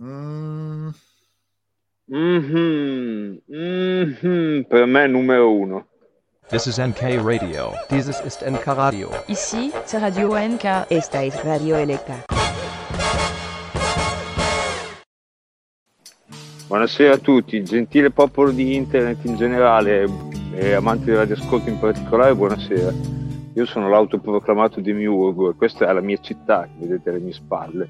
[0.00, 0.90] Mm.
[2.06, 5.86] Mhm, mhm, per me numero uno.
[6.48, 7.72] This is NK Radio.
[7.88, 9.10] Dieses ist NK Radio.
[9.28, 10.86] Ici, c'est Radio NK.
[10.90, 12.24] Esta es Radio Electa.
[16.66, 20.06] Buonasera a tutti, gentile popolo di internet in generale
[20.54, 23.19] e amanti del radioascolto in particolare, buonasera.
[23.54, 27.88] Io sono l'autoproclamato demiurgo e questa è la mia città che vedete alle mie spalle.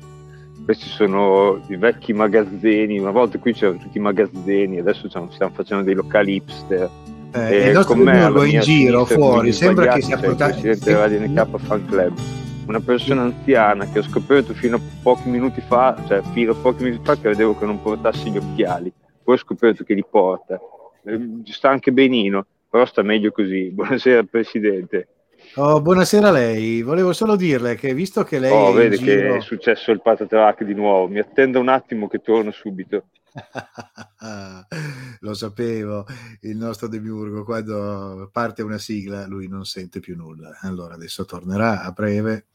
[0.65, 5.85] Questi sono i vecchi magazzini, una volta qui c'erano tutti i magazzini, adesso stiamo facendo
[5.85, 6.89] dei locali hipster.
[7.33, 10.17] Eh, E il nostro con me alla demiurgo in mia giro fuori sembra che sia
[10.17, 12.19] il portato presidente della Radio NK Fan Club.
[12.67, 16.85] Una persona anziana che ho scoperto fino a pochi minuti fa cioè fino a pochi
[16.85, 18.93] minuti fa che vedevo che non portassi gli occhiali.
[19.23, 20.59] Poi ho scoperto che li porta.
[21.05, 23.71] Eh, sta anche benino però sta meglio così.
[23.75, 25.09] Buonasera Presidente
[25.57, 29.33] Oh, buonasera a lei, volevo solo dirle che visto che lei oh vede giro...
[29.33, 33.07] che è successo il patatrack di nuovo mi attenda un attimo che torno subito
[35.21, 36.07] Lo sapevo,
[36.41, 40.59] il nostro demiurgo quando parte una sigla lui non sente più nulla.
[40.63, 42.47] Allora adesso tornerà a breve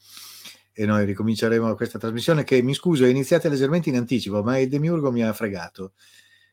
[0.73, 4.67] e noi ricominceremo questa trasmissione che mi scuso è iniziata leggermente in anticipo, ma il
[4.67, 5.93] demiurgo mi ha fregato.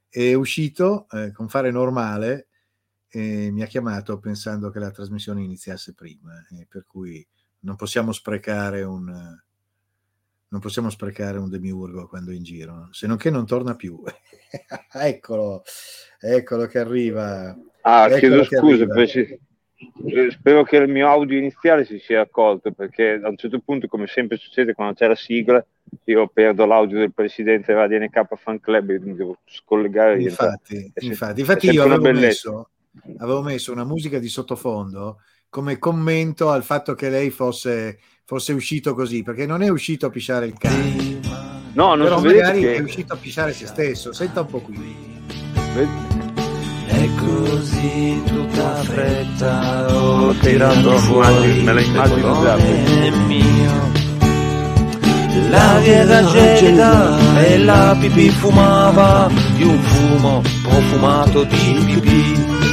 [0.08, 2.48] È uscito eh, con fare normale
[3.14, 7.24] e mi ha chiamato pensando che la trasmissione iniziasse prima, e per cui
[7.60, 9.38] non possiamo sprecare un
[10.48, 14.02] non possiamo sprecare un demiurgo quando è in giro, se non che non torna più.
[14.92, 15.62] eccolo,
[16.20, 17.56] eccolo che arriva.
[17.82, 18.86] ah Eccolo chiedo scusa
[20.04, 23.88] eh, spero che il mio audio iniziale si sia accolto perché a un certo punto
[23.88, 25.64] come sempre succede quando c'è la sigla
[26.04, 30.22] io perdo l'audio del presidente Radio NK Fan Club e mi devo scollegare.
[30.22, 32.50] Infatti, infatti, infatti sempre io avevo bellezza.
[32.50, 32.70] messo,
[33.18, 38.94] avevo messo una musica di sottofondo come commento al fatto che lei fosse, fosse uscito
[38.94, 41.20] così, perché non è uscito a pisciare il cane,
[41.74, 44.14] no non però magari che è uscito a pisciare se stesso.
[44.14, 45.20] Senta un po' qui.
[46.86, 52.56] E così tutta fretta ho tirato la fuori me la immagino già.
[53.26, 53.90] mio
[55.50, 62.71] L'aria era gelida e la pipì fumava di un fumo profumato di pipì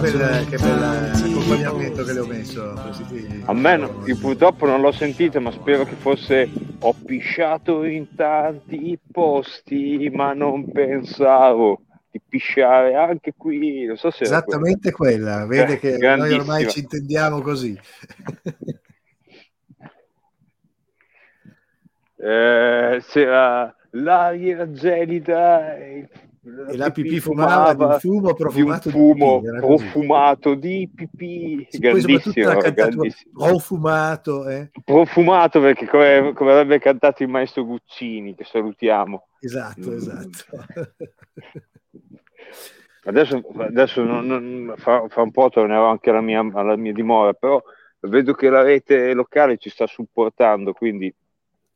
[0.00, 2.72] Che in che bella tanti accompagnamento che le ho messo.
[2.82, 3.42] Presidente.
[3.44, 6.48] a me no- io purtroppo non l'ho sentita ma spero che fosse
[6.80, 14.24] ho pisciato in tanti posti ma non pensavo di pisciare anche qui non so se.
[14.24, 17.78] Esattamente quella, vede Eh, che noi ormai ci intendiamo così.
[22.24, 26.08] Eh, c'era l'aria gelida e,
[26.44, 29.84] E la pipì fumava di un fumo profumato di, fumo pipì, era così.
[29.84, 33.46] profumato di pipì Sì, grandissimo, grandissimo.
[33.46, 34.70] profumato, eh?
[34.84, 39.94] profumato perché come, come avrebbe cantato il maestro Guccini che salutiamo Esatto, Mm.
[39.94, 40.38] esatto.
[43.04, 47.32] adesso, adesso non- non- fra, fra un po' tornerò anche alla mia, alla mia dimora
[47.34, 47.62] però
[48.00, 51.12] vedo che la rete locale ci sta supportando quindi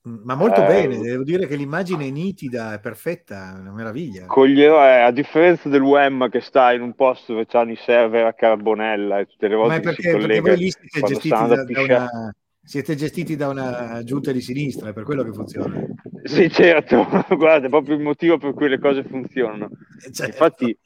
[0.06, 4.26] Ma molto Eh, bene, devo dire che l'immagine è nitida, è perfetta, è una meraviglia.
[4.26, 8.24] coglierò eh, a differenza del UEM che sta in un posto dove c'hanno i server
[8.26, 11.44] a carbonella e tutte le volte Ma si perché, perché collega voi lì siete gestiti
[11.46, 15.74] da, da una, siete gestiti da una giunta di sinistra, è per quello che funziona.
[16.22, 17.06] sì certo
[17.36, 19.70] guarda è proprio il motivo per cui le cose funzionano
[20.06, 20.36] Eh, certo.
[20.36, 20.78] infatti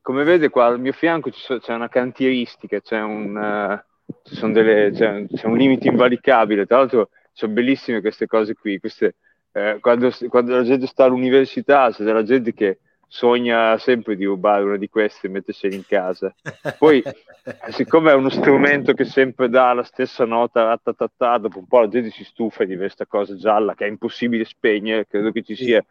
[0.00, 3.82] come vede qua al mio fianco c'è una cantieristica c'è un,
[4.22, 9.14] sono delle- c'è, c'è un limite invalicabile tra l'altro sono bellissime queste cose qui queste,
[9.52, 14.64] eh, quando, quando la gente sta all'università c'è della gente che sogna sempre di rubare
[14.64, 16.34] una di queste e mettersela in casa.
[16.76, 17.02] Poi,
[17.70, 21.88] siccome è uno strumento che sempre dà la stessa nota ratatatà, dopo un po' la
[21.88, 25.82] gente si stufa di questa cosa gialla che è impossibile spegnere, credo che ci sia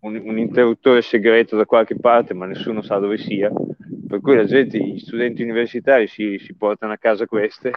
[0.00, 3.50] un, un interruttore segreto da qualche parte, ma nessuno sa dove sia,
[4.06, 7.72] per cui la gente, gli studenti universitari si, si portano a casa queste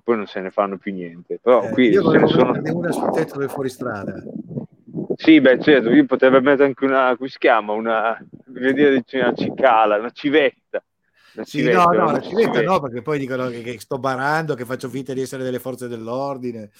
[0.00, 1.38] e poi non se ne fanno più niente.
[1.40, 2.60] Però Eh, qui io volevo ne sono...
[2.72, 4.14] una sul tetto del fuoristrada.
[5.14, 9.98] Sì, beh, certo, io potrei mettere anche una, come si chiama, una, dire, una cicala,
[9.98, 10.82] una civetta.
[11.34, 12.72] Una Sì, civetta, no, no, una la civetta civetta.
[12.72, 15.86] no, perché poi dicono che, che sto barando, che faccio finta di essere delle forze
[15.88, 16.70] dell'ordine.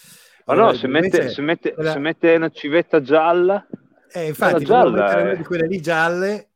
[0.47, 3.65] Ma Allora, no, se mette, se, mette, quella- se mette una civetta gialla,
[4.13, 6.49] Eh, infatti, gialla di quelle lì gialle.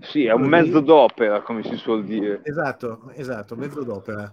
[0.00, 2.40] sì, è un mezzo d'opera, come si suol dire.
[2.44, 4.32] Esatto, esatto, mezzo d'opera.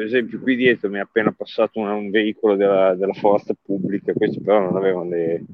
[0.00, 4.14] Per esempio, qui dietro mi è appena passato una- un veicolo della, della forza pubblica,
[4.14, 5.44] questi però non avevano le,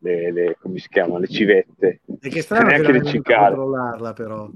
[0.00, 2.00] le, le- come si chiama, le civette.
[2.20, 3.54] E che strano che neanche non le cicale.
[3.56, 4.50] controllarla però.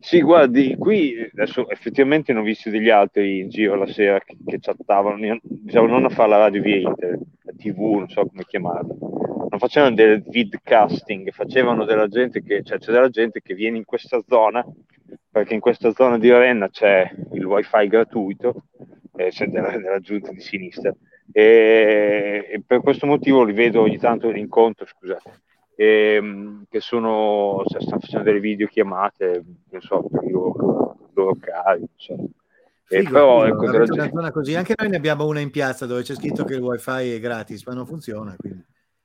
[0.00, 4.36] Sì, guardi, qui adesso effettivamente ne ho visti degli altri in giro la sera che,
[4.44, 8.44] che chattavano, diciamo non a fare la radio via internet, la tv, non so come
[8.44, 8.92] chiamarla,
[9.50, 13.84] non facevano del vidcasting, facevano della gente che, cioè c'è della gente che viene in
[13.84, 14.64] questa zona,
[15.30, 18.64] perché in questa zona di Ravenna c'è il wifi gratuito,
[19.16, 20.94] eh, c'è della, della giunta di sinistra,
[21.32, 25.42] e, e per questo motivo li vedo ogni tanto in incontro, scusate,
[25.76, 31.86] ehm, che sono, cioè, stanno facendo delle videochiamate, non so, per i loro, loro cari.
[32.90, 34.54] E Figo, però, figo, ecco, una gente- zona così.
[34.54, 37.64] Anche noi ne abbiamo una in piazza dove c'è scritto che il wifi è gratis,
[37.66, 38.34] ma non funziona.
[38.36, 38.64] Quindi.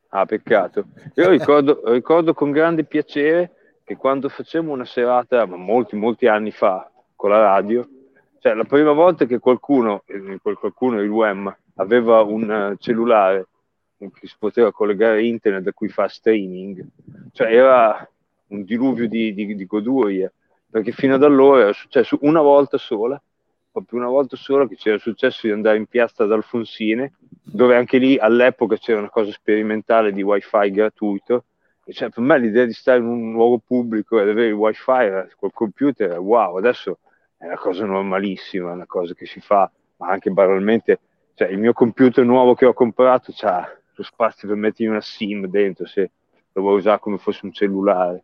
[0.09, 0.85] Ah, peccato.
[1.15, 6.51] Io ricordo, ricordo con grande piacere che quando facemmo una serata, ma molti, molti anni
[6.51, 7.87] fa, con la radio,
[8.39, 13.47] cioè la prima volta che qualcuno, eh, qualcuno, il WEM, aveva un eh, cellulare
[13.97, 16.85] che si poteva collegare a internet da cui fa streaming,
[17.31, 18.05] cioè era
[18.47, 20.31] un diluvio di, di, di goduria,
[20.69, 23.21] perché fino ad allora era successo una volta sola,
[23.71, 27.97] proprio una volta sola che c'era successo di andare in piazza ad Alfonsine, dove anche
[27.97, 31.45] lì all'epoca c'era una cosa sperimentale di wifi gratuito,
[31.91, 35.27] cioè per me l'idea di stare in un luogo pubblico e avere il wifi era-
[35.35, 36.99] col computer, wow, adesso
[37.37, 40.99] è una cosa normalissima, è una cosa che si fa, ma anche banalmente,
[41.33, 45.47] cioè il mio computer nuovo che ho comprato ha lo spazio per mettere una SIM
[45.47, 46.09] dentro se
[46.51, 48.23] lo vuoi usare come fosse un cellulare,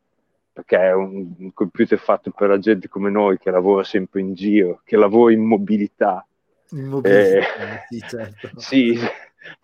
[0.52, 4.34] perché è un, un computer fatto per la gente come noi che lavora sempre in
[4.34, 6.26] giro, che lavora in mobilità.
[6.72, 7.42] In mobilità, Eh,
[7.88, 8.50] sì, certo.
[8.60, 9.00] Sì,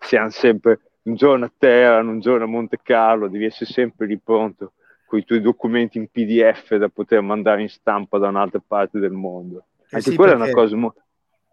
[0.00, 4.18] siamo sempre un giorno a Teheran, un giorno a Monte Carlo, devi essere sempre lì
[4.18, 4.72] pronto
[5.06, 9.12] con i tuoi documenti in PDF da poter mandare in stampa da un'altra parte del
[9.12, 9.66] mondo.
[9.82, 11.00] Eh Anche sì, quella è perché- una cosa molto...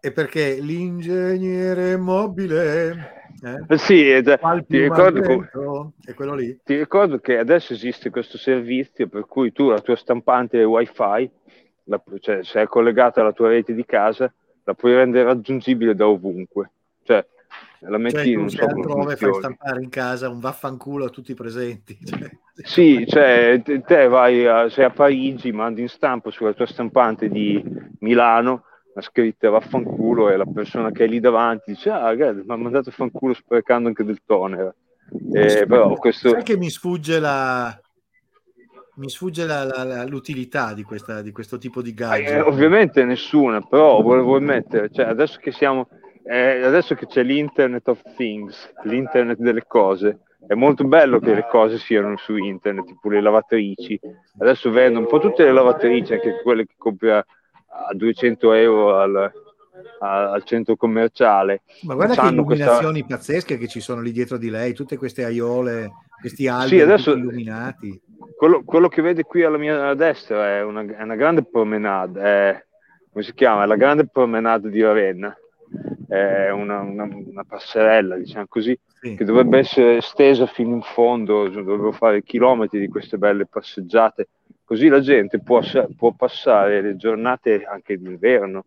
[0.00, 2.90] E perché l'ingegnere mobile
[3.42, 6.58] eh, Eh Sì, ed- ti ricordo, è quello lì.
[6.62, 11.30] ti ricordo che adesso esiste questo servizio per cui tu la tua stampante wifi,
[11.84, 14.30] la- cioè se è collegata alla tua rete di casa,
[14.64, 16.70] la puoi rendere raggiungibile da ovunque.
[17.04, 17.24] Cioè,
[17.80, 21.34] la metti, Cioè, non so altrove, fai stampare in casa un vaffanculo a tutti i
[21.34, 21.98] presenti.
[22.54, 27.28] Cioè, Sì, cioè te, vai a, sei a Parigi, mandi in stampa sulla tua stampante
[27.28, 27.60] di
[27.98, 28.62] Milano
[28.94, 32.56] la scritta vaffanculo e la persona che è lì davanti dice ah guarda mi ha
[32.56, 34.72] mandato fanculo sprecando anche del toner
[35.32, 37.76] Eh, però questo Sai che mi sfugge la
[38.98, 42.42] mi sfugge la- la- la- l'utilità di, questa, di questo tipo di Eh, gadget.
[42.46, 45.88] ovviamente nessuna, però volevo mettere, cioè adesso che siamo,
[46.24, 51.46] eh, adesso che c'è l'internet of things, l'internet delle cose, è molto bello che le
[51.50, 53.98] cose siano su internet, tipo le lavatrici.
[54.38, 58.96] Adesso vendono un po' tutte le lavatrici, anche quelle che compri a, a 200 euro
[58.98, 59.32] al,
[60.00, 61.62] a- al centro commerciale.
[61.82, 64.96] Ma guarda che C'hanno questa- illuminazioni pazzesche che ci sono lì dietro di lei, tutte
[64.98, 68.00] queste aiole, questi alberi Sì, adesso- illuminati.
[68.36, 72.64] Quello, quello che vede qui alla mia destra è una, è una grande promenade, è,
[73.12, 73.62] come si chiama?
[73.64, 75.34] È la grande promenade di Ravenna,
[76.14, 79.14] è una, una- una passerella, diciamo così, Sì.
[79.16, 84.28] che dovrebbe essere estesa fino in fondo, dovevo fare chilometri di queste belle passeggiate,
[84.64, 85.60] così la gente può,
[85.96, 88.64] può passare le giornate anche d'inverno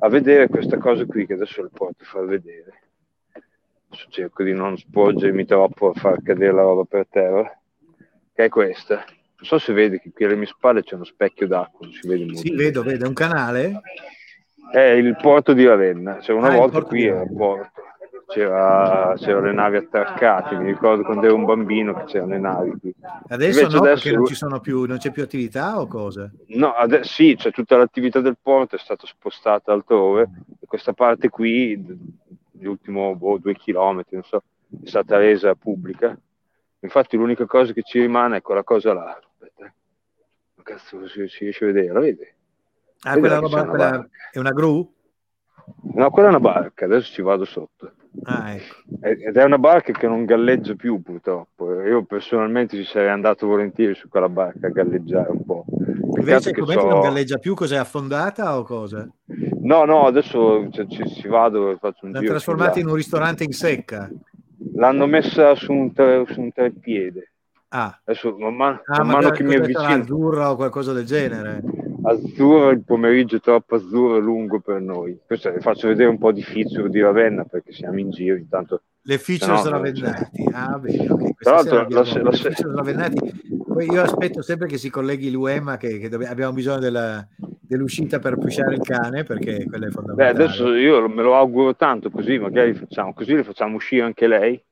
[0.00, 2.72] a vedere questa cosa qui che adesso le porto a far vedere.
[3.88, 7.58] Adesso cerco di non sporgermi troppo a far cadere la roba per terra,
[8.34, 8.96] che è questa.
[8.96, 12.06] Non so se vedi che qui alle mie spalle c'è uno specchio d'acqua, non si
[12.08, 12.40] vede molto.
[12.40, 13.80] Sì, vedo, vedo, è un canale?
[14.70, 17.70] È il porto di Ravenna, cioè una Ah, volta qui era il porto,
[18.26, 22.70] c'era, c'erano le navi attraccate, mi ricordo quando ero un bambino che c'erano le navi
[22.80, 22.94] qui.
[23.28, 26.30] Adesso Invece no, adesso- non, ci sono più, non c'è più attività o cosa?
[26.48, 30.28] No, adesso sì, c'è tutta l'attività del porto è stata spostata altrove
[30.66, 31.96] questa parte qui, d-
[32.60, 34.42] l'ultimo boh, due chilometri, non so,
[34.82, 36.18] è stata resa pubblica.
[36.80, 39.16] Infatti l'unica cosa che ci rimane è quella cosa là.
[39.18, 39.72] Aspetta, eh.
[40.56, 42.26] ma cazzo si, si riesce a vedere, la vedi?
[43.04, 44.92] Ah, quella roba una quella- è una gru?
[45.94, 47.92] No, quella è una barca, adesso ci vado sotto.
[48.24, 48.74] Ah, ecco.
[49.00, 51.80] Ed è una barca che non galleggia più purtroppo.
[51.82, 55.64] Io personalmente ci sarei andato volentieri su quella barca a galleggiare un po'.
[56.16, 57.54] Invece com'è c'ho- che non galleggia più?
[57.54, 59.08] Cos'è affondata o cosa?
[59.62, 62.32] No, no, adesso cioè, ci, ci vado e faccio un L'hanno giro.
[62.32, 64.10] trasformata fin in un ristorante in secca?
[64.74, 67.30] L'hanno messa su un, tre, su un treppiede.
[67.68, 71.04] Ah, Adesso man mano, ah man ma mano che mi avvicino azzurra o qualcosa del
[71.04, 71.62] genere.
[72.04, 75.18] Azzurro, il pomeriggio è troppo azzurro e lungo per noi.
[75.26, 78.36] Questo vi faccio vedere un po' di feature di Ravenna perché siamo in giro.
[78.36, 80.44] Intanto Le features Se no, ravennati.
[80.52, 81.18] Ah, bene, ok.
[81.34, 83.42] Questa Tra l'altro, la se- le la se- features ravennati.
[83.66, 87.26] Poi io aspetto sempre che si colleghi l'UEMA, che, che dobbiamo- abbiamo bisogno della-
[87.60, 90.44] dell'uscita per pusciare il cane, perché quello è Beh, fondamentale.
[90.44, 94.62] adesso io me lo auguro tanto, così magari facciamo, così le facciamo uscire anche lei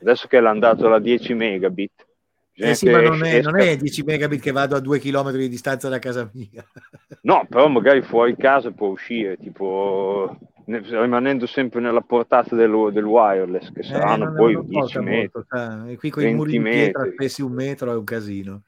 [0.00, 2.06] Adesso che è andato alla 10 megabit.
[2.52, 4.80] Bisogna Eh sì, ma non es- è, non esca- è 10 megabit che vado a
[4.80, 6.64] 2 km di distanza da casa mia.
[7.24, 13.04] No, però magari fuori casa può uscire, tipo ne- rimanendo sempre nella portata del, del
[13.04, 15.30] wireless, che Eh, saranno non- poi non 10 porta metri.
[15.44, 15.90] molto.
[15.90, 18.62] E qui con i muri 20 di pietra spessi un metro è un casino.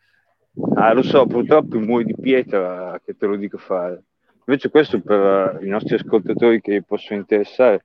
[0.77, 4.05] Ah, lo so, purtroppo i muri di pietra che te lo dico fare.
[4.47, 7.85] Invece questo per eh, i nostri ascoltatori che possono interessare,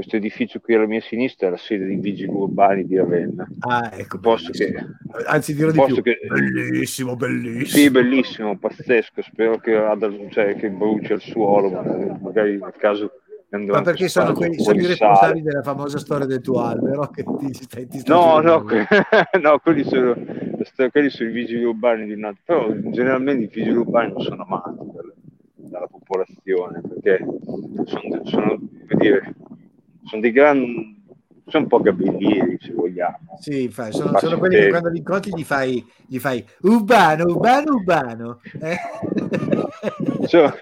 [0.00, 3.46] questo edificio qui alla mia sinistra è la sede dei vigili urbani di Ravenna.
[3.60, 4.16] Ah, ecco.
[4.16, 4.50] Bellissimo.
[4.52, 4.86] che,
[5.26, 6.00] Anzi, dirò di più.
[6.02, 7.66] che- Bellissimo, bellissimo.
[7.66, 9.78] sì, bellissimo, pazzesco, spero che,
[10.30, 11.82] cioè, che bruci al suolo, ma
[12.22, 13.12] magari nel caso
[13.50, 17.52] Ma perché sono, po' sono i responsabili della famosa storia del tuo albero che ti,
[17.52, 18.86] stai, ti stai No, no, que-
[19.42, 20.14] no, quelli sono,
[20.90, 24.44] quelli sono i vigili urbani di un altro, però generalmente i vigili urbani non sono
[24.44, 25.14] amati dal-
[25.56, 27.24] dalla popolazione perché
[27.84, 29.34] sono, sono, come dire,
[30.04, 31.02] sono dei grandi,
[31.46, 33.38] sono un po' gabellieri se vogliamo.
[33.40, 37.74] Sì, infatti, sono, sono quelli che quando li incontri gli fai, gli fai urbano, urbano,
[37.74, 38.40] urbano.
[38.60, 38.78] eh?
[40.26, 40.52] Cioè,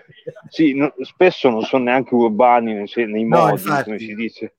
[0.49, 3.85] sì, no- spesso non sono neanche urbani nei, nei No, modi, infatti.
[3.85, 4.55] come si dice.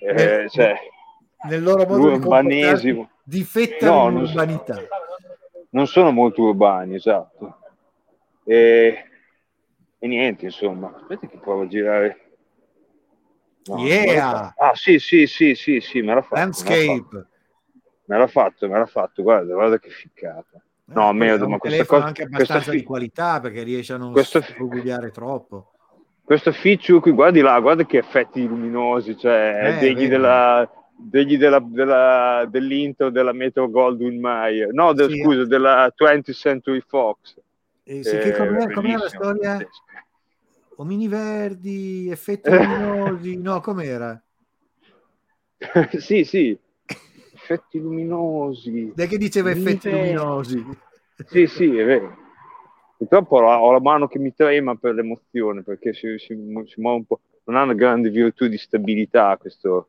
[0.00, 0.74] Eh, Nel- cioè,
[1.48, 2.96] Nel loro modo di l'urbanesimo.
[2.96, 4.82] comportarsi difettano No, non- l'urbanità.
[5.70, 7.58] non sono molto urbani, esatto.
[8.44, 9.04] E,
[9.98, 12.18] e niente, insomma, aspetta che provo a girare.
[13.66, 14.52] No, Yeah!
[14.58, 16.34] Ah, sì, sì, sì, sì, sì, me l'ha fatto.
[16.36, 17.26] Landscape.
[18.06, 20.62] me l'ha fatto, me l'ha fatto, guarda, guarda che ficcata.
[20.86, 23.96] No, Eh, un ma questa cosa- anche questa abbastanza fi- di qualità perché riesce a
[23.96, 25.70] non Questo- sfrugugliare troppo.
[26.22, 30.08] Questo feature qui, guardi là, guarda che effetti luminosi, cioè Eh, degli, vero.
[30.08, 35.22] della, degli della, della- dell'intro della Metro Goldwyn Mayer, no, del- Sì.
[35.22, 37.36] scusa, della 20th Century Fox.
[37.84, 39.58] Eh, sì, Eh, che com'è, com'è la storia?
[40.76, 44.20] Omini verdi, effetti luminosi, no, com'era?
[45.98, 46.58] sì, sì,
[47.32, 48.92] effetti luminosi.
[48.94, 50.14] Dai che diceva effetti verdi.
[50.14, 50.66] luminosi?
[51.26, 52.16] Sì, sì, è vero.
[52.96, 56.34] Purtroppo ho la, ho la mano che mi trema per l'emozione perché si, si,
[56.66, 57.20] si muove un po'.
[57.44, 59.88] Non ha una grande virtù di stabilità questo.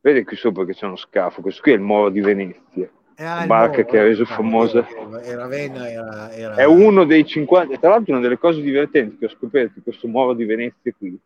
[0.00, 1.42] Vede qui sopra che c'è uno scafo.
[1.42, 2.90] Questo qui è il Moro di Venezia.
[3.14, 4.86] Eh, ah, barca nuovo, che ha reso no, famosa.
[5.22, 7.76] Era era, era- È uno dei 50.
[7.78, 11.18] Tra l'altro, una delle cose divertenti che ho scoperto di questo Moro di Venezia qui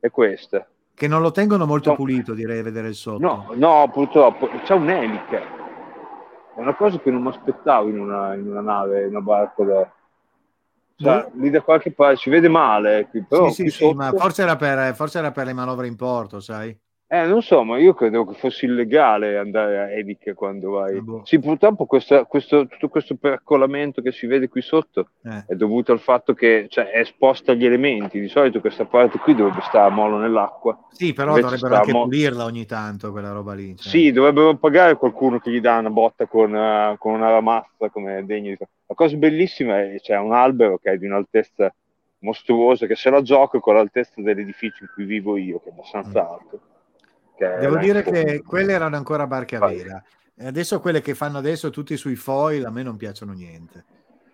[0.00, 0.66] è questa.
[0.94, 1.96] Che non lo tengono molto No.
[1.96, 3.18] pulito, direi, a vedere il sotto.
[3.20, 5.38] No, no, purtroppo c'è un'elica.
[6.54, 9.62] È una cosa che non mi aspettavo in una, in una nave, in una barca
[9.64, 9.90] da.
[10.98, 13.96] Cioè, lì da qualche parte si vede male eh, qui, però sì, sì, sì, sotto-
[13.96, 16.74] ma forse era, per, forse era per le manovre in porto, sai?
[17.08, 20.96] Eh, non so, ma io credevo che fosse illegale andare a Ediche quando vai.
[20.96, 21.20] Ah, boh.
[21.24, 25.44] Sì, purtroppo questa- questo, tutto questo percolamento che si vede qui sotto Eh.
[25.46, 28.18] è dovuto al fatto che cioè, è esposta agli elementi.
[28.18, 30.76] Di solito questa parte qui dovrebbe stare a molo nell'acqua.
[30.90, 33.76] Sì, però Invece dovrebbero anche mo- pulirla ogni tanto, quella roba lì.
[33.76, 33.88] cioè.
[33.88, 38.24] Sì, dovrebbero pagare qualcuno che gli dà una botta con, eh, con una ramazza come
[38.26, 41.72] degno di La cosa bellissima è che c'è un albero che è di un'altezza
[42.20, 46.22] mostruosa, che se la gioco con l'altezza dell'edificio in cui vivo io, che è abbastanza
[46.22, 46.26] Mm.
[46.32, 46.60] alto.
[47.38, 50.02] Devo dire che quelle erano ancora barche a vela.
[50.38, 53.84] E adesso quelle che fanno adesso tutti sui foil a me non piacciono niente.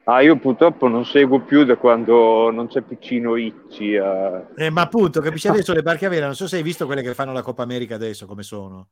[0.05, 3.95] Ah, io purtroppo non seguo più da quando non c'è Piccino Ricci.
[3.95, 4.45] eh.
[4.57, 7.03] Eh, ma appunto, capisci adesso le barche a vela, non so se hai visto quelle
[7.03, 8.89] che fanno la Coppa America adesso, come sono.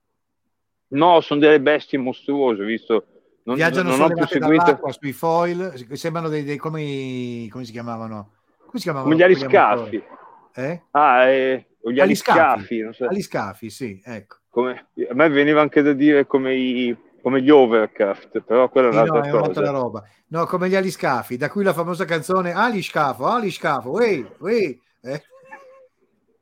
[0.89, 3.07] No, sono delle bestie mostruose, visto.
[3.43, 8.31] Non, Viaggiano non ho più seguito sui foil, sembrano dei, dei- come, come si chiamavano?
[8.59, 9.17] Come si chiamavano?
[9.17, 10.07] come gli a motore?
[10.55, 10.83] Eh?
[10.93, 12.39] Ah, eh, gli Aliscafi.
[12.77, 13.07] aliscafi, so.
[13.07, 14.39] Aliscafi, sì, ecco.
[14.49, 18.91] Come- a me veniva anche da dire come, i, come gli overcraft, però quella è
[18.91, 19.71] Sì, no, un'altra è un'altra cosa.
[19.79, 20.05] roba.
[20.29, 24.77] No, come gli aliscafi, da cui la famosa canzone Aliscafo, Aliscafo, uè, uè.
[25.03, 25.23] Eh?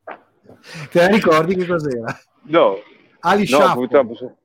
[0.90, 2.18] Te la ricordi che cos'era?
[2.44, 2.80] No, no,
[3.20, 3.74] Alisciafo.
[3.74, 4.36] purtroppo.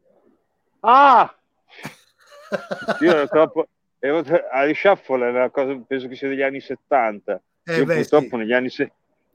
[0.82, 1.34] Ah!
[3.00, 3.67] Io ero troppo.
[4.00, 7.41] Ero, Ari Shuffle è una cosa, penso che sia degli anni 70.
[7.63, 8.36] Eh, Io beh, purtroppo, sì.
[8.36, 8.91] negli anni, se-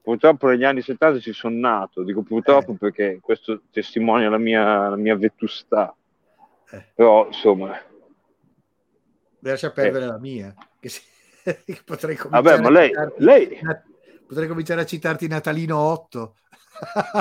[0.08, 2.76] purtroppo negli anni 70 ci sono nato, dico purtroppo Eh.
[2.76, 5.94] perché questo testimonia la mia, la mia vetustà.
[6.70, 6.82] Eh.
[6.94, 7.78] Però insomma,
[9.40, 10.54] Lascia perdere la mia.
[10.80, 11.02] Che si-
[11.44, 13.60] che potrei vabbè, cominciare ma a lei, citarti- lei
[14.26, 16.34] Potrei cominciare a citarti Natalino 8.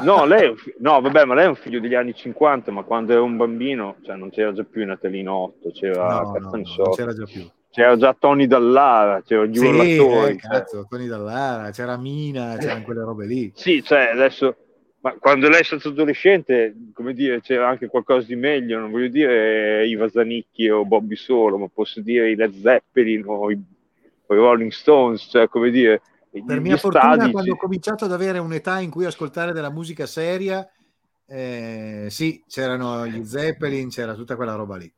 [0.04, 3.22] no, lei no, vabbè, ma lei è un figlio degli anni 50, ma quando era
[3.22, 6.64] un bambino, cioè non c'era già più Natalino 8, c'era No, no, no, non
[6.96, 7.50] c'era già più.
[7.78, 10.34] C'era già Tony Dallara, c'erano gli Sì, urlatori.
[10.34, 13.52] eh, cazzo, Tony Dallara, c'era Mina, c'erano quelle robe lì.
[13.54, 14.56] Sì, cioè adesso,
[15.02, 19.10] ma quando lei è stato adolescente, come dire, c'era anche qualcosa di meglio, non voglio
[19.10, 23.56] dire Iva Zanicchi o Bobby Solo, ma posso dire i Led Zeppelin o i,
[24.26, 26.02] o i Rolling Stones, cioè come dire,
[26.46, 29.70] Per mia fortuna, stadi, quando ho ci- cominciato ad avere un'età in cui ascoltare della
[29.72, 30.68] musica seria,
[31.30, 34.92] Eh, sì, c'erano gli Zeppelin, c'era tutta quella roba lì.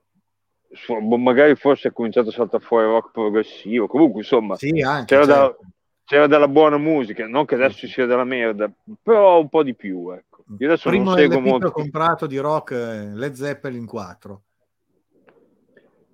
[1.01, 3.88] Boh, magari forse ha cominciato a saltare fuori rock progressivo.
[3.88, 5.05] Comunque, insomma, Sì, anche.
[5.15, 5.59] c'era, da- certo.
[6.05, 8.71] c'era della buona musica, non che adesso ci sia della merda,
[9.01, 10.11] però un po' di più.
[10.11, 10.43] Ecco.
[10.59, 11.71] Io adesso Primo non seguo che ho molto.
[11.71, 14.43] comprato di rock, eh, Led Zeppelin 4.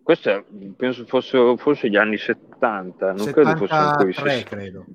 [0.01, 0.43] Questo è-
[0.77, 4.55] penso fosse forse gli anni 70, non credo fosse ancora i 73, 60.
[4.55, 4.85] credo.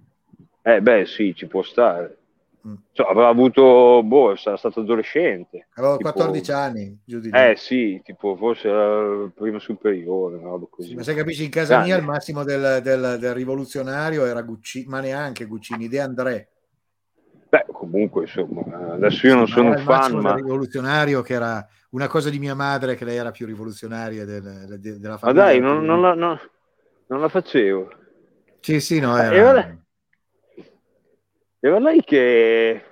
[0.63, 2.19] Eh beh, sì, ci può stare.
[2.67, 2.75] Mm.
[2.93, 5.69] Cioè, avrà avuto, boh, sarà stato adolescente.
[5.75, 7.39] Avevo Tipo- 14 anni, giù di lì.
[7.39, 10.95] Eh sì, tipo forse era il primo superiore, una roba così.
[10.95, 11.87] Ma se capisci, in casa Grande.
[11.89, 16.49] mia il massimo del, del- del rivoluzionario era Guccini, ma neanche Guccini, De André.
[17.49, 20.35] Beh, comunque, insomma, adesso io non Ma sono un fan, ma...
[20.35, 24.99] rivoluzionario che era una cosa di mia madre che lei era più rivoluzionaria del- de-
[25.01, 25.45] della Ma famiglia.
[25.45, 26.39] dai, non, non la, no-
[27.07, 27.89] non la facevo.
[28.61, 29.43] Sì, sì, no, Eh, era...
[29.53, 29.79] vabbè.
[31.61, 32.83] Era lei che...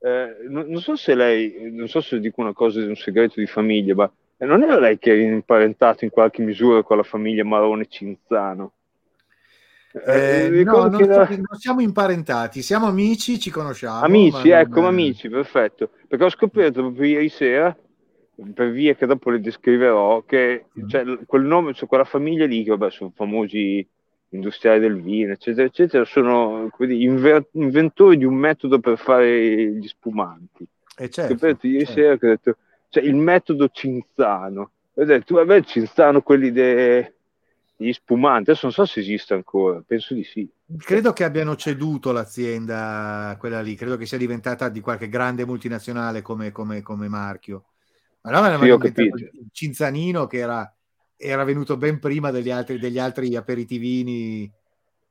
[0.00, 3.40] eh, non, non so se lei, non so se dico una cosa di un segreto
[3.40, 7.02] di famiglia, ma eh, non era lei che era imparentato in qualche misura con la
[7.02, 8.72] famiglia Marone Cinzano?
[9.92, 13.98] Eh, no, ricordo non, era- non siamo imparentati, siamo amici, ci conosciamo.
[14.02, 15.90] Amici, ma non- ecco, amici, perfetto.
[16.08, 17.76] Perché ho scoperto proprio ieri sera,
[18.54, 20.86] per via che dopo le descriverò, che Mm.
[20.88, 23.86] cioè, quel nome, cioè, quella famiglia lì, che vabbè, sono famosi
[24.30, 29.86] industriali del vino, eccetera, eccetera, sono dire, inver- inventori di un metodo per fare gli
[29.88, 30.62] spumanti.
[30.96, 32.00] Eh, Ho certo, scoperto ieri certo.
[32.00, 32.56] sera che ho detto,
[32.88, 34.70] cioè, il metodo Cinzano.
[34.94, 37.14] Ho detto, vabbè, Cinzano, quelli de-
[37.76, 40.48] degli spumanti, adesso non so se esiste ancora, penso di sì.
[40.76, 46.22] Credo che abbiano ceduto l'azienda, quella lì, credo che sia diventata di qualche grande multinazionale
[46.22, 47.64] come, come- come marchio.
[48.22, 49.16] Ma no, avevano Sì, ho capito.
[49.50, 50.72] Cinzanino che era,
[51.20, 54.50] era venuto ben prima degli altri, degli altri aperitivini,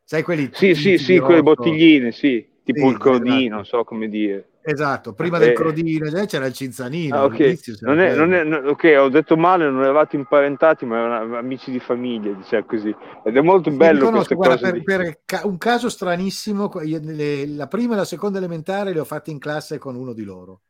[0.03, 3.55] sai quelli Sì, sì, sì, di quelle bottigline, sì, tipo Sì, il crodino, esatto.
[3.55, 4.49] non so come dire.
[4.61, 5.53] Esatto, prima del Eh.
[5.53, 7.19] crodino eh, c'era il Cinzanino.
[7.19, 7.39] Ah, ok.
[7.39, 10.97] all'inizio c'era Non è, non è- no, ok, ho detto male, non eravate imparentati, ma
[10.99, 12.95] erano amici di famiglia, diciamo così.
[13.23, 17.47] Ed è molto Sì, bello conosco, guarda, per, per ca- un caso stranissimo, io le-
[17.47, 20.61] la prima e la seconda elementare le ho fatte in classe con uno di loro.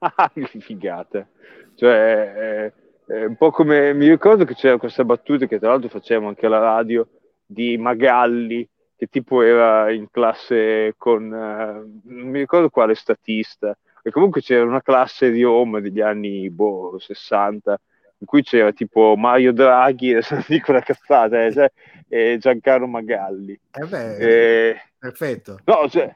[0.00, 1.26] Ah, che figata.
[1.74, 2.72] Cioè, è,
[3.06, 6.46] è un po' come mi ricordo che c'era questa battuta che tra l'altro facevamo anche
[6.46, 7.06] alla radio
[7.44, 14.10] di Magalli, che tipo era in classe con eh, non mi ricordo quale statista, e
[14.10, 17.80] comunque c'era una classe di Roma degli anni boh, 60
[18.18, 21.70] in cui c'era tipo Mario Draghi, adesso non dico una cazzata, eh, cioè,
[22.08, 23.58] e Giancarlo Magalli.
[23.72, 25.58] Eh beh, E- perfetto.
[25.64, 26.14] No, cioè,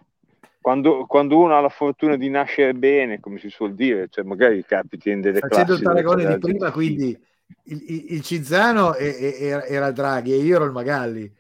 [0.61, 4.65] quando, quando uno ha la fortuna di nascere bene, come si suol dire, cioè magari
[4.65, 7.19] capiti in delle Facendo classi il paragone di c'è prima, quindi
[7.65, 11.33] il, il, il Cinzano e- era, era Draghi e io ero il Magalli.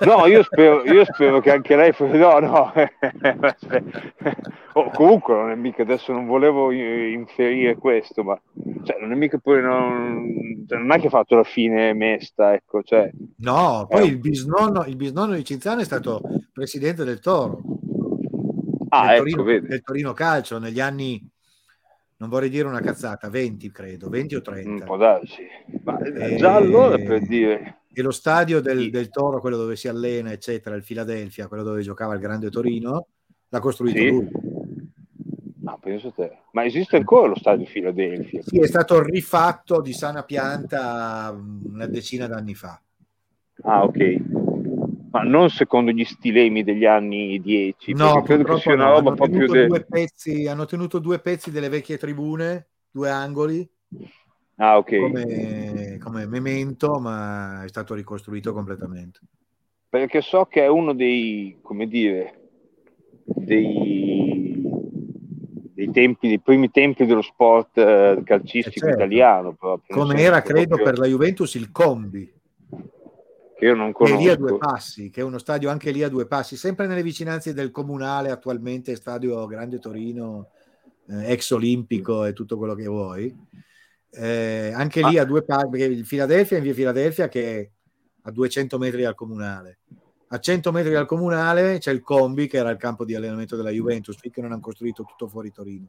[0.00, 1.92] No, io spero, io spero che anche lei.
[1.98, 2.72] No, no.
[4.76, 8.38] Oh, comunque non è mica adesso non volevo eh, inferire questo, ma
[8.84, 12.52] cioè, non è mica poi non, cioè, non è che ha fatto la fine mesta,
[12.52, 14.04] ecco, cioè, No, poi Eh.
[14.04, 16.20] il bisnonno, il bisnonno di Cinzano è stato
[16.52, 17.62] presidente del Toro,
[18.88, 21.28] ah, del, ecco, Torino, del Torino Calcio negli anni,
[22.18, 24.84] non vorrei dire una cazzata, 20 credo, 20 o Un 30.
[24.84, 25.42] po' darsi.
[25.84, 27.78] Ma Eh, già allora per dire.
[27.92, 31.80] E lo stadio del, del Toro, quello dove si allena, eccetera, il Philadelphia, quello dove
[31.80, 33.06] giocava il grande Torino,
[33.48, 34.10] l'ha costruito Sì.
[34.10, 34.28] lui.
[35.62, 36.38] No, penso te.
[36.52, 38.40] Ma esiste ancora lo stadio Filadelfia?
[38.42, 42.80] Sì, è stato rifatto di sana pianta mm, una decina d'anni fa.
[43.62, 44.35] Ah, ok.
[45.10, 49.16] Ma non secondo gli stilemi degli anni 10, No, credo che sia una roba Hanno
[49.16, 49.66] proprio tenuto, de...
[49.66, 53.68] due pezzi, hanno tenuto due pezzi delle vecchie tribune, due angoli,
[54.58, 54.90] Ah, ok.
[54.90, 59.20] come, come memento, ma è stato ricostruito completamente.
[59.88, 62.48] Perché so che è uno dei, come dire,
[63.24, 64.60] dei,
[65.74, 69.02] dei tempi, dei primi tempi dello sport eh, calcistico Eh, certo.
[69.04, 69.96] italiano proprio.
[69.96, 72.32] Come era, credo, proprio- per la Juventus il Combi,
[73.56, 74.56] che io non che è lì a conosco.
[74.56, 77.70] due passi, che è uno stadio anche lì a due passi, sempre nelle vicinanze del
[77.70, 80.50] comunale, attualmente stadio Grande Torino,
[81.08, 83.34] eh, ex olimpico e tutto quello che vuoi.
[84.10, 85.22] Eh, anche lì Ah.
[85.22, 87.70] a due passi, perché il Philadelphia è in via Philadelphia che è
[88.22, 89.78] a 200 metri dal comunale.
[90.28, 93.70] A 100 metri dal comunale c'è il Combi, che era il campo di allenamento della
[93.70, 95.86] Juventus, finché non hanno costruito tutto fuori Torino.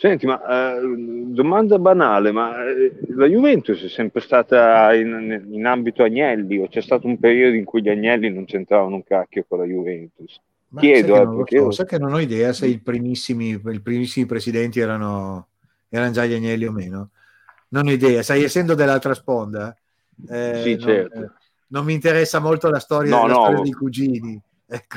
[0.00, 0.40] Senti, ma
[0.78, 0.80] eh,
[1.26, 6.80] domanda banale, ma eh, la Juventus è sempre stata in, in ambito Agnelli o c'è
[6.80, 10.40] stato un periodo in cui gli Agnelli non c'entravano un cacchio con la Juventus?
[10.68, 12.78] Ma Chiedo, sai che eh, perché so, io- sai che non ho idea se i
[12.78, 15.48] primissimi, i primissimi presidenti erano,
[15.90, 17.10] erano già gli Agnelli o meno.
[17.68, 19.76] Non ho idea, sai, essendo dell'altra sponda,
[20.30, 21.32] eh, Sì, non, certo.
[21.66, 23.42] non mi interessa molto la storia, No, la no.
[23.42, 24.40] storia dei cugini.
[24.66, 24.96] Ecco.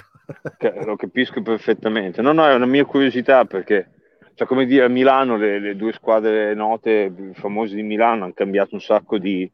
[0.86, 2.22] Lo capisco perfettamente.
[2.22, 3.90] No, no, è una mia curiosità perché
[4.36, 8.76] cioè come dire a Milano le, le due squadre note famose di Milano hanno cambiato
[8.76, 9.50] un sacco di,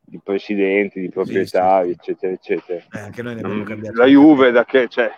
[0.00, 1.94] di presidenti, di proprietari, sì.
[1.98, 2.84] eccetera, eccetera.
[2.92, 3.96] Eh, anche noi ne abbiamo Mm, cambiato.
[3.98, 5.10] La Juve da che, cioè,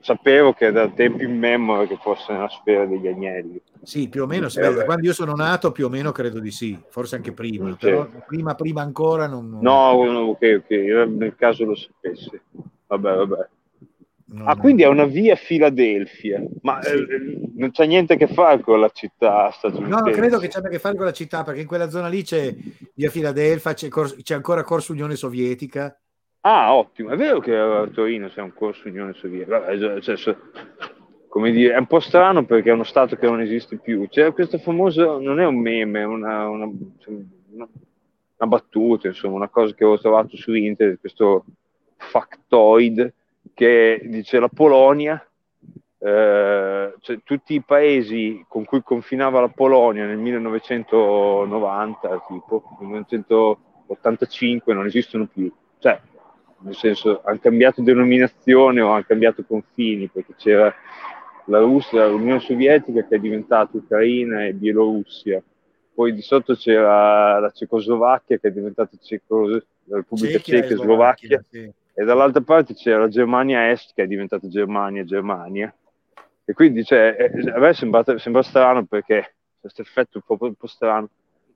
[0.00, 3.60] sapevo che da tempi in memoria che fosse nella sfera degli Agnelli.
[3.82, 4.84] Sì, più o meno, Eh, da vabbè.
[4.84, 7.76] quando io sono nato più o meno credo di sì, forse anche prima, Sì.
[7.86, 9.58] però prima, prima ancora non...
[9.60, 10.70] No, ok, ok,
[11.08, 12.40] nel caso lo sapessi.
[12.88, 13.48] Vabbè, vabbè.
[14.28, 16.92] Non- Ah, quindi è una via Filadelfia, ma Sì.
[16.94, 20.10] eh, non c'è niente a che fare con la città No, statunitense.
[20.10, 22.22] credo che ci abbia a che fare con la città, perché in quella zona lì
[22.22, 22.54] c'è
[22.94, 25.96] via Filadelfia, c'è, Cor- c'è ancora Corso Unione Sovietica.
[26.40, 30.16] Ah, ottimo, è vero che a Torino c'è un corso Unione Sovietica, Vabbè, cioè, cioè,
[30.16, 30.36] se-
[31.28, 34.06] come dire, è un po' strano perché è uno stato che non esiste più.
[34.08, 37.68] C'è questo famoso, non è un meme, è una, una, una-
[38.38, 41.44] una battuta, insomma, una cosa che ho trovato su internet, questo
[41.96, 43.12] factoid
[43.54, 45.20] che dice la Polonia,
[45.98, 54.74] eh, cioè, tutti i paesi con cui confinava la Polonia nel 1990, tipo, nel 1985
[54.74, 55.52] non esistono più.
[55.78, 56.00] Cioè,
[56.58, 60.74] nel senso, hanno cambiato denominazione o hanno cambiato confini, perché c'era
[61.46, 65.42] la Russia, l'Unione Sovietica che è diventata Ucraina e Bielorussia,
[65.94, 71.44] poi di sotto c'era la Cecoslovacchia che è diventata Ceco- la Repubblica Ceca e Slovacchia,
[71.48, 71.72] sì.
[71.98, 75.74] E dall'altra parte c'era la Germania Est che è diventata Germania Germania.
[76.44, 80.54] E quindi cioè, eh, a me sembra, sembra strano perché questo effetto un po', un
[80.54, 81.08] po' strano,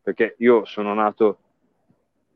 [0.03, 1.41] perché io sono nato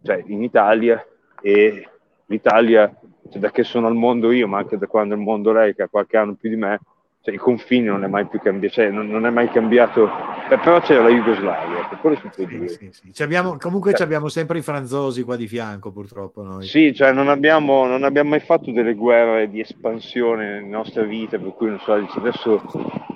[0.03, 1.03] cioè, in Italia
[1.41, 1.89] e
[2.27, 2.95] l'Italia,
[3.31, 5.75] cioè, da che sono al mondo io, ma anche da quando è il mondo lei,
[5.75, 6.79] che ha qualche anno più di me,
[7.25, 10.11] cioè, i confini non è mai più cambiato, cioè, non, non è mai cambiato,
[10.47, 12.69] però c'era la Jugoslavia, che quello si può Sì, dire.
[12.69, 13.23] sì, sì.
[13.23, 16.67] Abbiamo- comunque Cioè- ci abbiamo sempre i franzosi qua di fianco, purtroppo noi.
[16.67, 21.39] Sì, cioè non abbiamo, non abbiamo mai fatto delle guerre di espansione nelle nostre vite,
[21.39, 22.63] per cui non so, adesso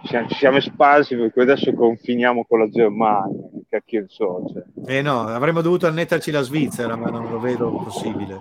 [0.04, 4.42] ci siamo espansi, per cui adesso confiniamo con la Germania, cacchio ne so.
[4.50, 4.96] cioè.
[4.98, 8.38] Eh no, avremmo dovuto annetterci la Svizzera, ma non lo vedo possibile.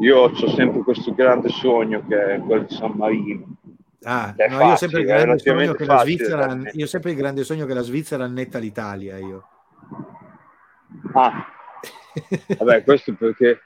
[0.00, 3.56] Io ho sempre questo grande sogno che è quello di San Marino.
[4.02, 7.10] Ah, no, io ho sempre il facile, grande sogno che la facile, Svizzera, io sempre
[7.10, 9.48] il grande sogno che la Svizzera annetta l'Italia, io.
[11.14, 11.46] Ah,
[12.58, 13.60] vabbè, questo perché,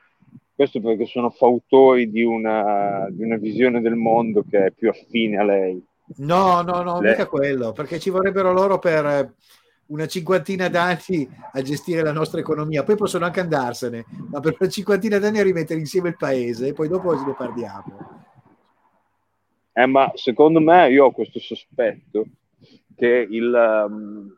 [0.55, 5.37] questo perché sono fautori di una, di una visione del mondo che è più affine
[5.37, 5.85] a lei.
[6.17, 9.35] No, no, no, Le- mica quello, perché ci vorrebbero loro per eh,
[9.87, 14.69] una cinquantina d'anni a gestire la nostra economia, poi possono anche andarsene, ma per una
[14.69, 18.21] cinquantina d'anni a rimettere insieme il paese e poi dopo ne parliamo.
[19.73, 22.27] Eh, ma secondo me io ho questo sospetto
[22.95, 24.37] che il um,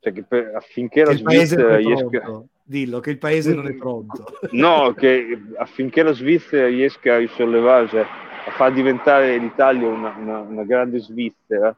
[0.00, 2.44] cioè che per- affinché Che la Svizzera riesca.
[2.68, 4.24] Dillo, che il paese non è pronto.
[4.52, 10.40] no, che affinché la Svizzera riesca a risollevare, cioè a far diventare l'Italia una, una-
[10.40, 11.74] una grande Svizzera,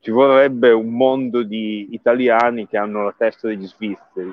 [0.00, 4.32] ci vorrebbe un mondo di italiani che hanno la testa degli svizzeri.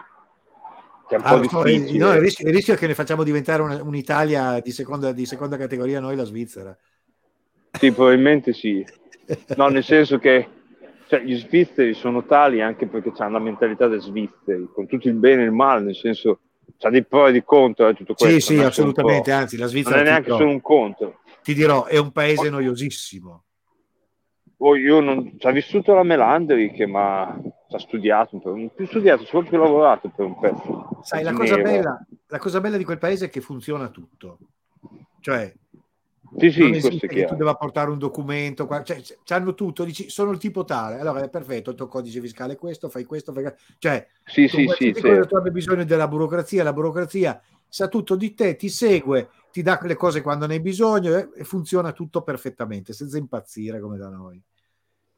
[1.08, 1.98] Che è un Ah, po' so, difficile.
[2.06, 5.26] no, il, rischio, il rischio è che ne facciamo diventare una- un'Italia di seconda, di
[5.26, 6.78] seconda categoria noi la Svizzera.
[7.80, 8.86] Sì, probabilmente sì.
[9.56, 10.48] No, nel senso che
[11.08, 15.16] cioè, gli svizzeri sono tali anche perché hanno la mentalità dei svizzeri, con tutto il
[15.16, 16.40] bene e il male, nel senso
[16.78, 18.40] c'ha dei pro e dei contro eh, tutto questo.
[18.40, 20.50] sì, sì, non è solo assolutamente, anzi la Non Svizzera è ti neanche dirò, solo
[20.50, 21.20] un contro.
[21.42, 23.44] ti dirò, è un paese noiosissimo.
[24.56, 25.34] Poi io non...
[25.38, 27.38] ci ha vissuto la Melandri che mi ha
[27.74, 31.00] ci ha studiato, un po', non più studiato, ha proprio lavorato per un pezzo.
[31.02, 34.38] Sai, la cosa, bella, la cosa bella di quel paese è che funziona tutto.
[35.20, 35.52] Cioè,
[36.38, 39.84] Sì, sì, non questo esiste è che tu debba portare un documento, cioè, hanno tutto,
[39.84, 43.04] dici, sono il tipo tale, allora è perfetto, il tuo codice fiscale è questo, fai
[43.04, 43.52] questo, fai...
[43.78, 48.34] cioè, Sì, tu sì, sì, tu abbia bisogno della burocrazia, la burocrazia sa tutto di
[48.34, 52.22] te, ti segue, ti dà le cose quando ne hai bisogno eh, e funziona tutto
[52.22, 54.42] perfettamente, senza impazzire come da noi.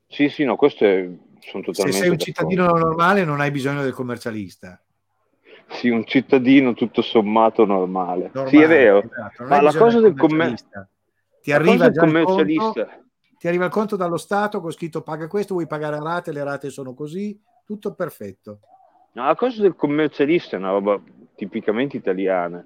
[0.08, 1.10] Sì, sì, no, questo è...
[1.40, 2.24] sono Se totalmente sei un d'accordo.
[2.24, 4.80] cittadino normale non hai bisogno del commercialista.
[5.70, 8.30] Sì, un cittadino tutto sommato normale.
[8.34, 9.04] Normale, Sì, è vero.
[9.04, 10.90] esatto, Ma hai la cosa del commer- commercialista.
[11.46, 12.88] Ti arriva già il conto,
[13.38, 16.44] ti arriva il conto dallo Stato con scritto paga questo, vuoi pagare a rate, le
[16.44, 18.62] rate sono così, tutto perfetto.
[19.12, 21.00] No, la cosa del commercialista è una roba
[21.36, 22.58] tipicamente italiana,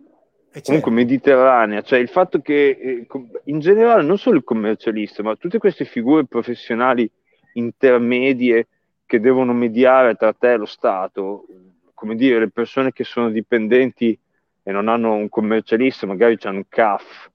[0.51, 3.07] E comunque certo, mediterranea, cioè il fatto che eh,
[3.43, 7.11] in generale non solo il commercialista, ma tutte queste figure professionali
[7.55, 8.69] intermedie
[9.05, 11.47] che devono mediare tra te e lo Stato,
[11.93, 14.17] come dire, le persone che sono dipendenti
[14.63, 17.29] e non hanno un commercialista, magari hanno un CAF.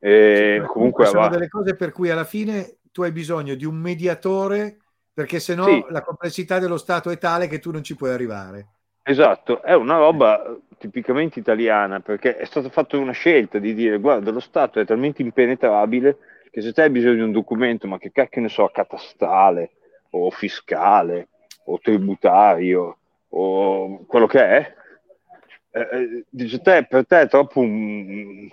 [0.00, 3.64] E sì, comunque sono va- delle cose per cui alla fine tu hai bisogno di
[3.64, 4.78] un mediatore
[5.12, 5.84] perché sennò Sì.
[5.90, 8.68] la complessità dello Stato è tale che tu non ci puoi arrivare.
[9.02, 13.98] Esatto, è una roba eh, tipicamente italiana perché è stata fatta una scelta di dire
[13.98, 16.18] guarda lo Stato è talmente impenetrabile
[16.50, 19.70] che se te hai bisogno di un documento, ma che cacchio ne so, catastale
[20.10, 21.28] o fiscale
[21.64, 22.96] o tributario
[23.30, 24.74] o quello che è,
[25.70, 28.48] eh, eh, dice te, per te è troppo un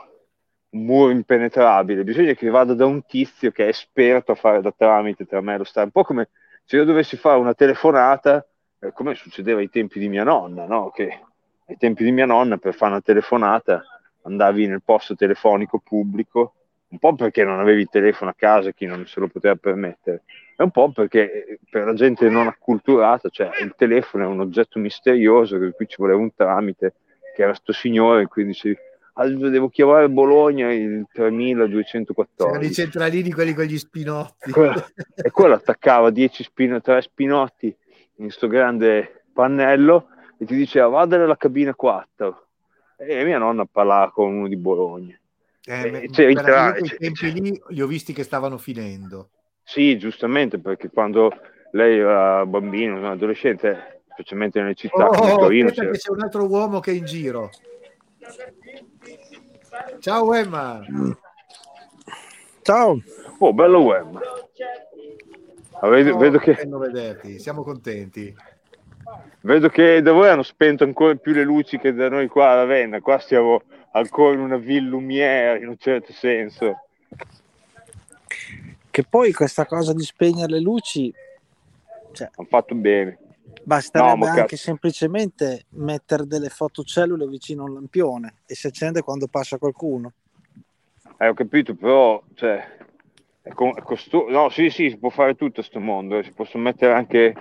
[0.84, 5.26] muro impenetrabile, bisogna che vada da un tizio che è esperto a fare da tramite
[5.26, 6.30] tra me e lo Stato, un po' come
[6.64, 8.46] se io dovessi fare una telefonata,
[8.80, 10.90] eh, come succedeva ai tempi di mia nonna, no?
[10.90, 11.22] che
[11.68, 13.84] ai tempi di mia nonna per fare una telefonata
[14.24, 16.56] andavi nel posto telefonico pubblico,
[16.88, 20.24] un po' perché non avevi il telefono a casa, chi non se lo poteva permettere,
[20.58, 24.40] e un po' perché eh, per la gente non acculturata, cioè il telefono è un
[24.40, 26.96] oggetto misterioso, per cui ci voleva un tramite,
[27.36, 32.36] che era sto signore, quindi ah, devo chiamare Bologna il 3214.
[32.36, 34.50] C'erano i centralini, quelli con gli spinotti.
[34.50, 40.56] E quello, e quello attaccava 10 spino, 3 spinotti in questo grande pannello e ti
[40.56, 42.48] diceva vada nella cabina 4
[42.98, 45.18] e mia nonna parlava con uno di Bologna
[45.66, 49.30] Eh, me- cioè, tra- cioè- tempi lì li ho visti che stavano finendo.
[49.64, 51.30] sì giustamente perché quando
[51.72, 56.22] lei era bambino un adolescente specialmente nelle città come Oh, Torino c'era- che c'è un
[56.22, 57.50] altro uomo che è in giro.
[60.00, 60.82] Ciao Emma.
[62.62, 63.00] Ciao,
[63.40, 64.20] oh bello web
[65.82, 68.34] Ah, vedo, Oh, vedo che, vederti, siamo contenti.
[69.42, 72.56] vedo che da voi hanno spento ancora più le luci che da noi qua a
[72.56, 73.62] Ravenna qua stiamo
[73.92, 76.82] ancora in una ville lumière in un certo senso.
[78.90, 81.14] Che poi questa cosa di spegnere le luci
[82.18, 83.18] hanno fatto bene
[83.64, 84.58] basterebbe No, anche cazzo.
[84.58, 90.14] semplicemente mettere delle fotocellule vicino a un lampione e si accende quando passa qualcuno.
[91.20, 92.78] Eh, ho capito, però, cioè,
[93.42, 94.30] è, co- è costoso.
[94.30, 96.18] No, sì, sì, si può fare tutto a sto mondo.
[96.18, 97.34] eh, Si possono mettere anche,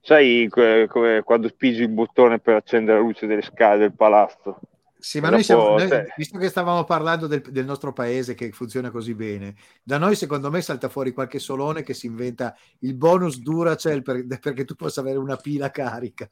[0.00, 4.58] sai, que- come quando spingi il bottone per accendere la luce delle scale del palazzo.
[5.04, 8.52] Sì, ma noi siamo, noi- cioè- visto che stavamo parlando del, del nostro paese che
[8.52, 12.94] funziona così bene, da noi secondo me salta fuori qualche solone che si inventa il
[12.94, 16.26] bonus Duracell per- perché tu possa avere una pila carica.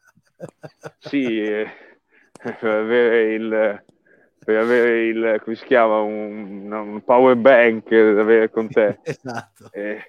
[1.00, 1.66] Sì, eh,
[2.32, 3.84] per avere il,
[4.42, 9.00] per avere il, come si chiama, un, un power bank da avere con te.
[9.04, 9.68] esatto.
[9.70, 10.00] Eh,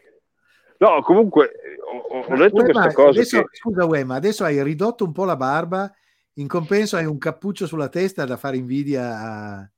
[0.78, 1.52] no, comunque,
[1.86, 3.58] ho, ho detto Uema, questa cosa adesso, che...
[3.58, 5.94] Scusa, Uema, adesso hai ridotto un po' la barba,
[6.36, 9.70] in compenso hai un cappuccio sulla testa da fare invidia a...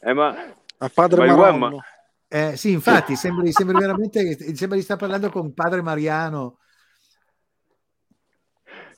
[0.00, 0.34] Eh, ma,
[0.78, 1.34] A padre Ma.
[1.36, 1.84] Wemma-
[2.28, 6.58] Eh, sì, infatti, sembri, sembri veramente, sembra di sta parlando con padre Mariano.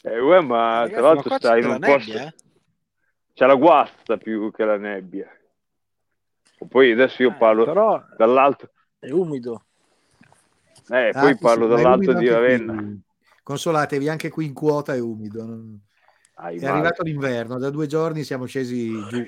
[0.02, 2.10] eh, uè, ma Ragazzi, tra ma l'altro stai c'è in la un posto...
[2.10, 2.34] nebbia, eh?
[3.34, 5.30] c'è la guasta più che la nebbia.
[6.60, 9.66] O poi adesso io Eh, parlo però dall'alto, è umido.
[10.90, 12.72] eh, Ah, poi parlo ma dall'alto di Ravenna.
[12.74, 13.00] qui.
[13.42, 15.44] Consolatevi, anche qui in quota è umido.
[15.44, 15.80] non-
[16.40, 16.72] Ai È male.
[16.72, 19.18] arrivato l'inverno, da due giorni siamo scesi giù.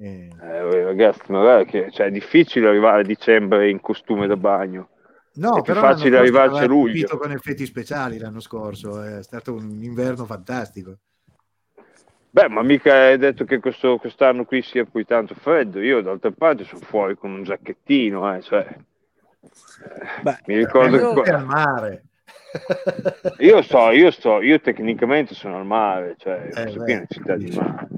[0.00, 4.36] Eh, Eh, ragazzi, ma guarda che cioè, è difficile arrivare a dicembre in costume da
[4.36, 4.88] bagno.
[5.34, 7.16] No, È più facile arrivarci ci a luglio.
[7.18, 10.96] con effetti speciali l'anno scorso, è stato un inverno fantastico.
[12.30, 15.80] Beh, ma mica hai detto che questo, quest'anno qui sia poi tanto freddo.
[15.80, 18.66] Io d'altra parte sono fuori con un giacchettino, eh, cioè.
[20.22, 22.02] Beh, Mi ricordo io- che È al mare.
[23.38, 27.50] Io sto, io sto, io tecnicamente sono al mare, cioè Eh, sono in città di
[27.54, 27.88] mare.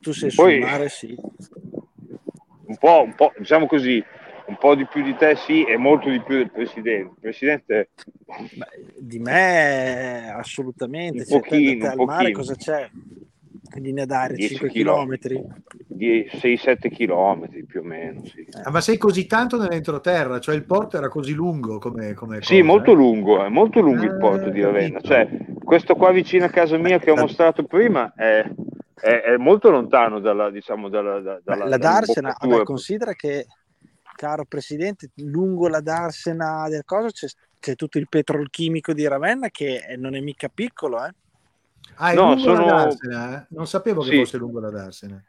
[0.00, 1.18] tu sei Poi- sul mare, sì.
[2.68, 4.02] Un po', un po', diciamo così,
[4.46, 7.12] un po' di più di te sì e molto di più del presidente.
[7.12, 7.90] Il presidente
[8.26, 11.18] Beh, di me assolutamente.
[11.18, 12.38] Un Cioè, pochino, te al un mare pochino.
[12.38, 12.90] cosa c'è?
[13.74, 15.36] Lineare 10 5 chilometri.
[15.36, 15.84] chilometri.
[15.88, 18.46] di 6-7 chilometri più o meno, sì.
[18.64, 22.54] Ah, ma sei così tanto nell'entroterra, cioè il porto era così lungo come, come Sì,
[22.60, 22.94] cosa, molto eh?
[22.94, 25.00] lungo, è molto lungo il porto di Eh, Ravenna.
[25.00, 25.28] Cioè,
[25.64, 28.46] questo qua vicino a casa mia che ho la- mostrato prima è,
[28.94, 33.46] è- è molto lontano dalla, diciamo, dalla, da- Beh, dalla, la Darsena, vabbè, considera che,
[34.16, 37.26] caro presidente, lungo la Darsena del coso c'è,
[37.58, 41.10] c'è tutto il petrolchimico di Ravenna che non è mica piccolo, eh?
[41.98, 43.42] Ah, No, lungo sono- da darsena?
[43.42, 43.46] eh?
[43.50, 44.16] Non sapevo che Sì.
[44.16, 45.24] fosse lungo da darsena.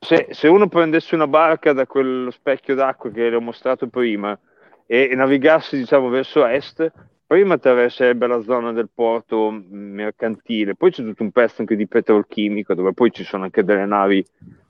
[0.00, 4.38] Se, se uno prendesse una barca da quello specchio d'acqua che le ho mostrato prima
[4.86, 6.92] e, e navigasse diciamo verso est,
[7.26, 11.86] prima attraverserebbe la zona del porto mh, mercantile, poi c'è tutto un pezzo anche di
[11.88, 14.24] petrolchimico dove poi ci sono anche delle navi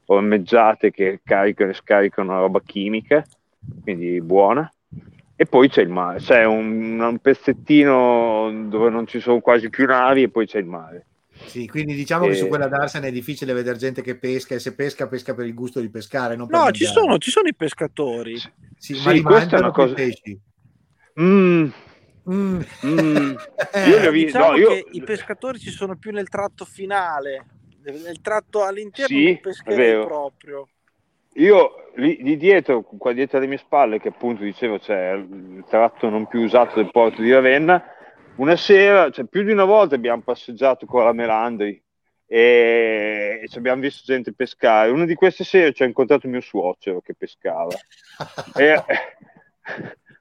[0.07, 3.23] ormeggiate che caricano e scaricano roba chimica,
[3.83, 4.71] quindi buona.
[5.42, 9.87] E poi c'è il mare, c'è un, un pezzettino dove non ci sono quasi più
[9.87, 11.07] navi e poi c'è il mare.
[11.46, 12.37] Sì, quindi diciamo che Eh.
[12.37, 15.52] su quella darsena è difficile vedere gente che pesca e se pesca, pesca per il
[15.55, 16.37] gusto di pescare.
[16.37, 18.38] Non per No, ci sono, ci sono i pescatori.
[18.38, 18.50] Sì,
[18.94, 20.38] Sì, ma li questa è una cosa- pesci.
[21.20, 21.66] Mm,
[22.31, 22.61] Mm.
[22.87, 23.35] Mm.
[23.88, 27.46] Io vi- Diciamo no, io- che i pescatori ci sono più nel tratto finale,
[27.83, 30.07] nel tratto all'interno Sì, pescherei vero.
[30.07, 30.68] proprio.
[31.35, 36.09] Io lì, lì dietro, qua dietro alle mie spalle, che appunto dicevo c'è il tratto
[36.09, 37.83] non più usato del porto di Ravenna,
[38.37, 41.83] una sera, cioè più di una volta abbiamo passeggiato con la Melandri
[42.27, 44.90] e, e ci abbiamo visto gente pescare.
[44.90, 47.75] Una di queste sere ci ha incontrato mio suocero che pescava
[48.57, 48.83] e,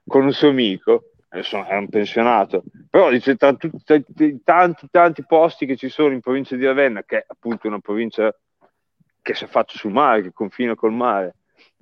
[0.06, 1.04] con un suo amico.
[1.28, 6.12] Adesso è un pensionato, però dice tra tutti tanti, tanti tanti posti che ci sono
[6.12, 8.30] in provincia di Ravenna, che è appunto una provincia
[9.22, 11.34] che si affaccia sul mare, che confina col mare,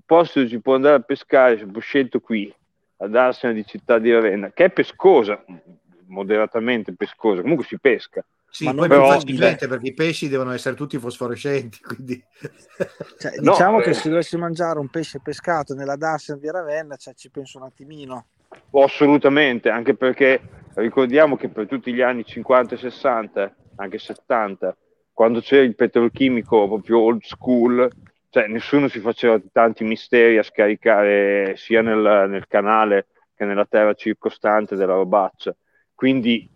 [0.04, 2.52] posto dove si può andare a pescare, si può scelto qui,
[2.98, 5.42] ad Arsena di città di Ravenna, che è pescosa,
[6.06, 8.24] moderatamente pescosa, comunque si pesca.
[8.52, 12.22] Sì, Ma poi però- facilmente perché i pesci devono essere tutti fosforescenti, quindi
[13.18, 13.82] Cioè, No, diciamo eh.
[13.84, 17.64] che se dovessi mangiare un pesce pescato nella Darsena di Ravenna, cioè, ci penso un
[17.64, 18.26] attimino.
[18.70, 20.40] Oh, assolutamente, anche perché
[20.74, 24.76] ricordiamo che per tutti gli anni 50 e 60, anche 70,
[25.20, 27.86] quando c'era il petrolchimico proprio old school,
[28.30, 33.92] cioè nessuno si faceva tanti misteri a scaricare sia nel, nel canale che nella terra
[33.92, 35.54] circostante della robaccia.
[35.94, 36.48] Quindi,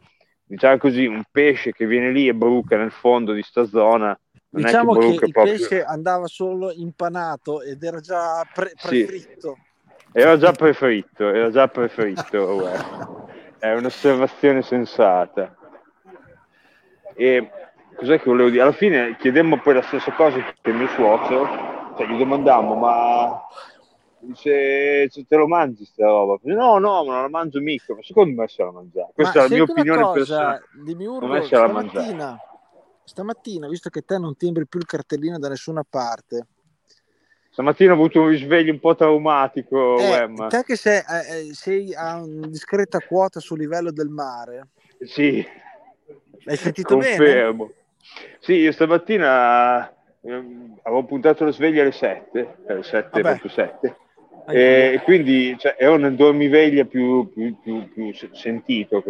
[0.42, 4.62] diciamo così, un pesce che viene lì e bruca nel fondo di sta zona, non
[4.62, 5.52] Diciamo è che che il proprio...
[5.52, 9.04] pesce andava solo impanato ed era già pre- Sì.
[9.04, 9.58] prefritto.
[10.10, 12.46] Era già preferito, era già preferito.
[12.56, 13.26] guarda.
[13.58, 15.54] È un'osservazione sensata.
[17.14, 17.50] E
[17.94, 18.62] cos'è che volevo dire?
[18.62, 23.40] Alla fine chiedemmo poi la stessa cosa che mio suocero, cioè gli domandammo, ma
[24.18, 26.38] dice, "Se te lo mangi sta roba?
[26.42, 29.12] No, no, ma non la mangio mica, ma secondo me se la mangiare.
[29.14, 30.64] Questa Ma è la mia opinione cosa, personale.
[30.72, 32.40] Dimiurgo, Secondo me se la stamattina,
[33.04, 36.46] stamattina, visto che te non timbri più il cartellino da nessuna parte,
[37.54, 40.48] Stamattina ho avuto un risveglio un po' traumatico, eh, Wem.
[40.48, 45.46] te che sei, eh, eh, sei a una discreta quota sul livello del mare, Sì,
[46.42, 47.68] l'hai sentito bene?
[48.40, 53.38] Sì, io stamattina ehm, avevo puntato la sveglia alle 7, alle 7, Vabbè.
[53.38, 53.96] proprio 7,
[54.46, 59.02] Anche e quindi cioè, ero nel dormiveglia più, più, più, più se- sentito,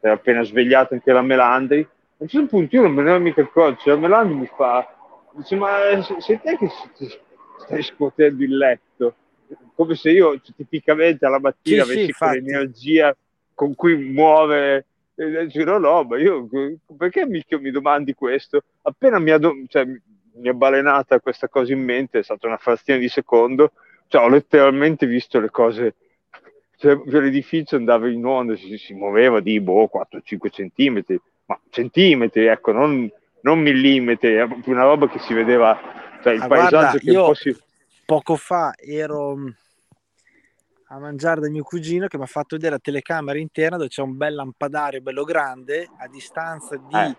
[0.00, 1.80] era appena svegliato anche la Melandri.
[1.80, 4.46] A un certo punto io non me ne ero mica accorto, cioè, la Melandri mi
[4.54, 4.86] fa,
[5.32, 6.68] dice ma se- sei te che
[7.58, 9.14] stai scuotendo il letto?
[9.74, 12.40] Come se io cioè, tipicamente alla mattina Sì, sì, avessi infatti.
[12.40, 13.16] quell'energia
[13.54, 16.46] con cui muovere e dice, no, ma io
[16.96, 18.62] perché mi, mi domandi questo?
[18.82, 22.58] Appena mi ha, do- cioè, mi è balenata questa cosa in mente, è stata una
[22.58, 23.72] frazione di secondo,
[24.08, 25.94] cioè, ho letteralmente visto le cose,
[26.76, 32.72] cioè, l'edificio andava in onda, si, si muoveva di boh, 4-5 centimetri, ma centimetri, ecco,
[32.72, 35.78] non, non millimetri, è proprio una roba che si vedeva,
[36.22, 37.56] cioè il Ah, paesaggio guarda, che io- po' si...
[38.04, 39.36] Poco fa ero
[40.88, 44.02] a mangiare da mio cugino che mi ha fatto vedere la telecamera interna dove c'è
[44.02, 47.16] un bel lampadario bello grande, a distanza di Eh.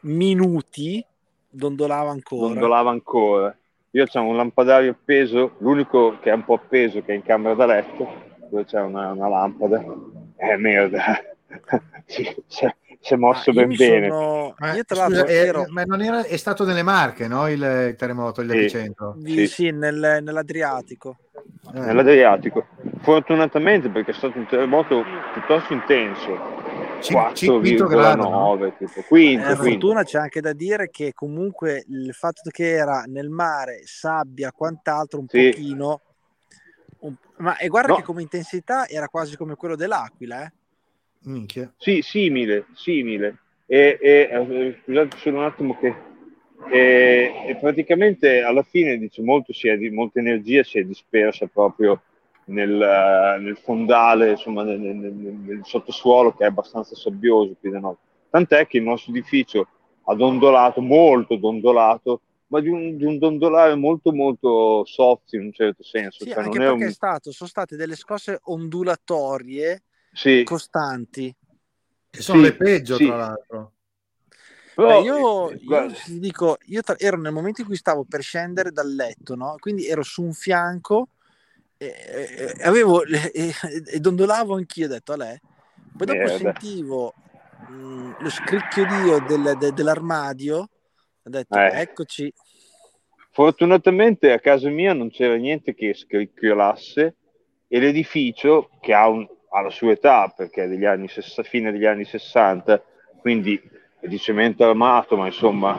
[0.00, 1.04] minuti
[1.48, 2.48] dondolava ancora.
[2.48, 3.56] dondolava ancora.
[3.92, 7.54] Io c'ho un lampadario appeso, l'unico che è un po' appeso che è in camera
[7.54, 8.06] da letto,
[8.50, 9.82] dove c'è una, una lampada.
[10.36, 11.18] Eh, merda.
[12.04, 12.36] si,
[13.00, 14.08] si è- mosso io ben bene.
[14.08, 17.28] sono- Ma, io tra scusa, l'altro eh, ero ma non era, è stato nelle Marche,
[17.28, 17.48] no?
[17.48, 18.46] Il, il terremoto, Sì.
[18.46, 19.14] l'epicentro.
[19.16, 19.46] di- sì.
[19.46, 21.16] sì, nel- nell'Adriatico.
[21.74, 21.78] Eh.
[21.80, 22.66] Nell'Adriatico.
[23.00, 26.56] Fortunatamente perché è stato un terremoto piuttosto intenso.
[27.00, 28.28] Cin- cin- quinto grado, no?
[28.56, 29.02] 4,9 tipo.
[29.06, 29.62] Quinto, quinto.
[29.62, 35.20] fortuna c'è anche da dire che comunque il fatto che era nel mare, sabbia, quant'altro,
[35.20, 35.50] un Sì.
[35.50, 36.00] pochino...
[37.00, 37.96] un- Ma e guarda No.
[37.98, 40.52] che come intensità era quasi come quello dell'Aquila, eh?
[41.20, 41.72] Minchia.
[41.76, 43.38] Sì, simile, simile.
[43.66, 45.94] E, e, eh, scusate solo un attimo che
[46.70, 52.02] e, e praticamente alla fine dice, molto si è molta energia si è dispersa proprio
[52.46, 57.70] nel, eh, nel fondale, insomma nel, nel- nel- nel sottosuolo che è abbastanza sabbioso qui
[57.70, 57.94] da noi.
[58.30, 59.68] Tant'è che il nostro edificio
[60.04, 65.52] ha dondolato, molto dondolato, ma di un, di un dondolare molto molto soft in un
[65.52, 66.24] certo senso.
[66.24, 69.82] Sì, cioè anche non è perché un- è stato, sono state delle scosse ondulatorie
[70.18, 71.34] sì, costanti.
[72.10, 73.06] Che sono Sì, le peggio, sì.
[73.06, 73.72] tra l'altro.
[74.74, 78.04] però, Beh, io, eh, io ti dico, io tra- ero nel momento in cui stavo
[78.04, 79.54] per scendere dal letto, no?
[79.58, 81.08] Quindi ero su un fianco
[81.76, 85.38] e, e- e avevo e, e- e dondolavo anch'io, ho detto a lei.
[85.96, 86.38] Poi dopo Merda.
[86.38, 87.14] sentivo
[87.68, 91.80] mh, lo scricchiolio del- de- dell'armadio, ho detto Eh.
[91.80, 92.32] eccoci.
[93.30, 97.16] Fortunatamente a casa mia non c'era niente che scricchiolasse
[97.68, 101.86] e l'edificio, che ha, un- ha la sua età, perché è degli anni, fine degli
[101.86, 102.82] anni 60,
[103.20, 103.60] quindi
[104.00, 105.76] è di cemento armato, ma insomma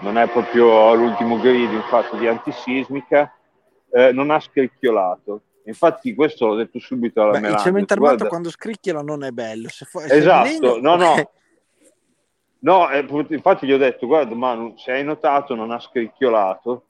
[0.00, 3.32] non è proprio all'ultimo grido in fatto di antisismica,
[3.90, 5.42] eh, non ha scricchiolato.
[5.66, 9.30] Infatti questo l'ho detto subito alla Beh, il cemento armato "Guarda, quando scricchiola non è
[9.30, 9.68] bello.
[9.68, 11.12] Se fu- se Esatto, legno, no, no.
[11.12, 11.28] ok.
[12.64, 16.86] No, eh, infatti gli ho detto, guarda Manu, se hai notato non ha scricchiolato,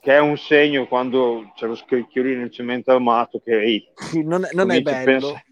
[0.00, 3.88] che è un segno quando c'è lo scricchiolino nel cemento armato che ehi,
[4.22, 5.04] Non, è- non è a bello.
[5.04, 5.44] pens-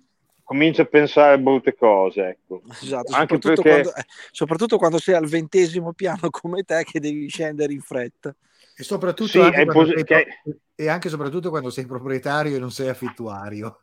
[0.45, 2.63] cominci a pensare a brutte cose, ecco.
[2.71, 7.01] Esatto, Anche soprattutto, perché- quando, eh, soprattutto quando sei al ventesimo piano come te che
[7.01, 8.35] devi scendere in fretta.
[8.77, 10.27] E soprattutto Sì, anche posi- sei che-
[10.75, 13.83] e anche soprattutto quando sei proprietario e non sei affittuario.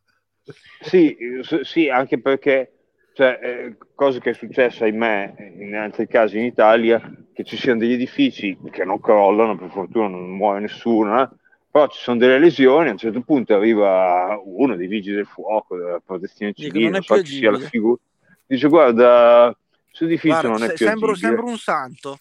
[0.82, 2.81] Sì, s- sì, anche perché
[3.14, 7.02] cioè, eh, cosa che è successa, ahimè, in altri casi in Italia,
[7.34, 11.30] che ci siano degli edifici che non crollano, per fortuna non muore nessuno, eh,
[11.70, 15.78] però ci sono delle lesioni, a un certo punto arriva uno dei vigili del fuoco,
[15.78, 18.00] della protezione civile, non non so chi sia la figura,
[18.46, 19.56] dice guarda,
[19.86, 22.20] questo edificio Guarda, non è se- più sembro, sembro un santo.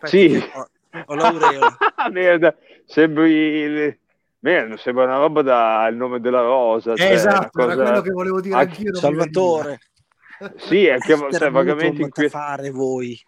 [0.00, 0.50] Aspetta, Sì.
[0.54, 0.68] Ho,
[1.06, 1.76] ho l'aureola.
[2.10, 3.98] Merda, sembri...
[4.46, 6.92] Merda, sembra una roba da il nome della rosa.
[6.92, 8.94] Eh, cioè, esatto, una era cosa- quello che volevo dire anche- anch'io.
[8.94, 9.78] Salvatore.
[10.56, 12.28] Sì, è che cioè, vagamente molto inquietante.
[12.28, 13.18] fare voi.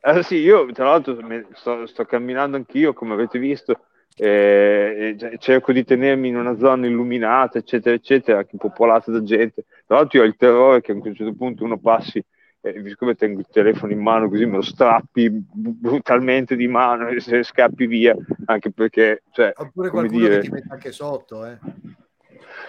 [0.00, 1.16] Eh, sì, io tra l'altro
[1.54, 3.82] sto, sto camminando anch'io, come avete visto,
[4.16, 9.64] eh, e cerco di tenermi in una zona illuminata, eccetera, eccetera, anche popolata da gente.
[9.86, 12.20] Tra l'altro io ho il terrore che a un certo punto uno passi,
[12.60, 17.20] e siccome tengo il telefono in mano così me lo strappi brutalmente di mano e
[17.20, 18.14] se scappi via,
[18.46, 20.40] anche perché, cioè, Oppure come qualcuno dire...
[20.40, 21.46] che ti mette anche sotto.
[21.46, 21.58] Eh.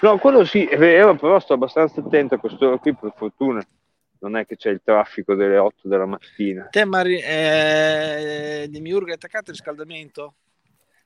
[0.02, 3.62] No, quello sì, è vero, però sto abbastanza attento a quest'ora qui, per fortuna.
[4.22, 6.68] Non è che c'è il traffico delle 8 della mattina.
[6.70, 10.34] Te, Mari, eh, di Miurga è attaccato il riscaldamento?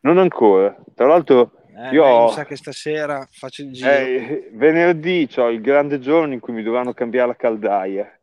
[0.01, 0.75] Non ancora.
[0.95, 3.89] Tra l'altro, Eh, Io- mi sa che stasera faccio il giro.
[3.89, 8.19] eh, venerdì ho il grande giorno in cui mi dovranno cambiare la caldaia.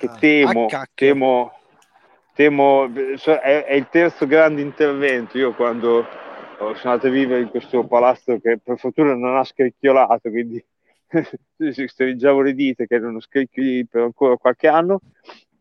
[0.00, 0.16] Che Ah.
[0.18, 1.52] temo, Ah, temo,
[2.34, 5.36] temo, cioè, è, è il terzo grande intervento.
[5.36, 6.06] Io quando
[6.56, 10.62] sono andato a vivere in questo palazzo che per fortuna non ha scricchiolato, quindi
[11.70, 15.00] si stringiavo le dita che erano scricchioli per ancora qualche anno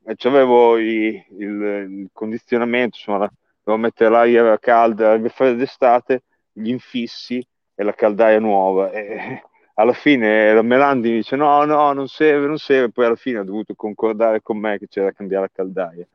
[0.05, 1.47] e c'avevo i- il,
[1.89, 3.29] il condizionamento, insomma,
[3.61, 6.23] dovevo mettere l'aria calda, l'aria fredda d'estate,
[6.53, 8.89] gli infissi e la caldaia nuova.
[8.91, 9.43] E
[9.79, 13.43] alla fine la Melandi dice no, no, non serve, non serve, poi alla fine ha
[13.43, 16.05] dovuto concordare con me che c'era da cambiare la caldaia.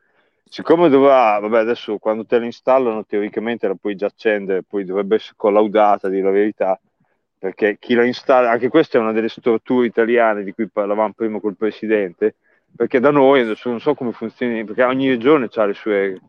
[0.46, 5.16] Siccome dovrà, vabbè, adesso quando te la installano teoricamente la puoi già accendere, poi dovrebbe
[5.16, 6.78] essere collaudata, di la verità,
[7.38, 11.40] perché chi la installa, anche questa è una delle storture italiane di cui parlavamo prima
[11.40, 12.36] col presidente,
[12.76, 16.20] perché da noi, adesso non so come funzioni, perché ogni regione ha le sue...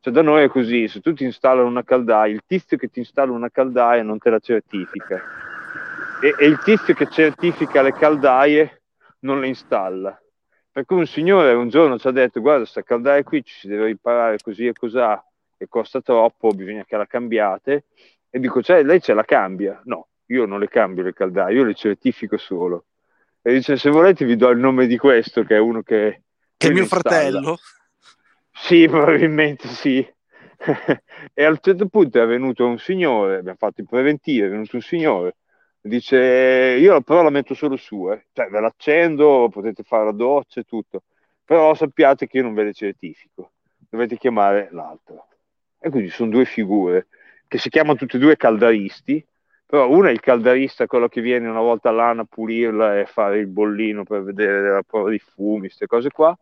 [0.00, 2.98] Cioè da noi è così, se tu ti installano una caldaia, il tizio che ti
[2.98, 5.22] installa una caldaia non te la certifica
[6.20, 8.82] e, e il tizio che certifica le caldaie
[9.20, 10.20] non le installa.
[10.72, 13.68] Per cui un signore un giorno ci ha detto guarda questa caldaia qui ci si
[13.68, 15.22] deve riparare così e cos'ha
[15.56, 17.86] e costa troppo, bisogna che la cambiate
[18.30, 19.80] e dico cioè lei ce la cambia?
[19.84, 22.86] No, io non le cambio le caldaie, io le certifico solo.
[23.42, 26.22] E dice se volete vi do il nome di questo che è uno che...
[26.56, 27.02] Che è mio installa.
[27.02, 27.58] fratello.
[28.52, 30.06] Sì, probabilmente sì.
[31.34, 34.76] e a un certo punto è venuto un signore, abbiamo fatto i preventivi, è venuto
[34.76, 35.36] un signore,
[35.80, 38.26] dice io però la metto solo su, eh.
[38.32, 41.02] cioè ve l'accendo, potete fare la doccia e tutto,
[41.44, 43.52] però sappiate che io non ve le certifico,
[43.88, 45.26] dovete chiamare l'altro.
[45.78, 47.06] E quindi sono due figure
[47.48, 49.26] che si chiamano tutti e due caldaristi,
[49.66, 53.38] però uno è il caldarista, quello che viene una volta all'anno a pulirla e fare
[53.38, 56.36] il bollino per vedere la prova di fumi, queste cose qua,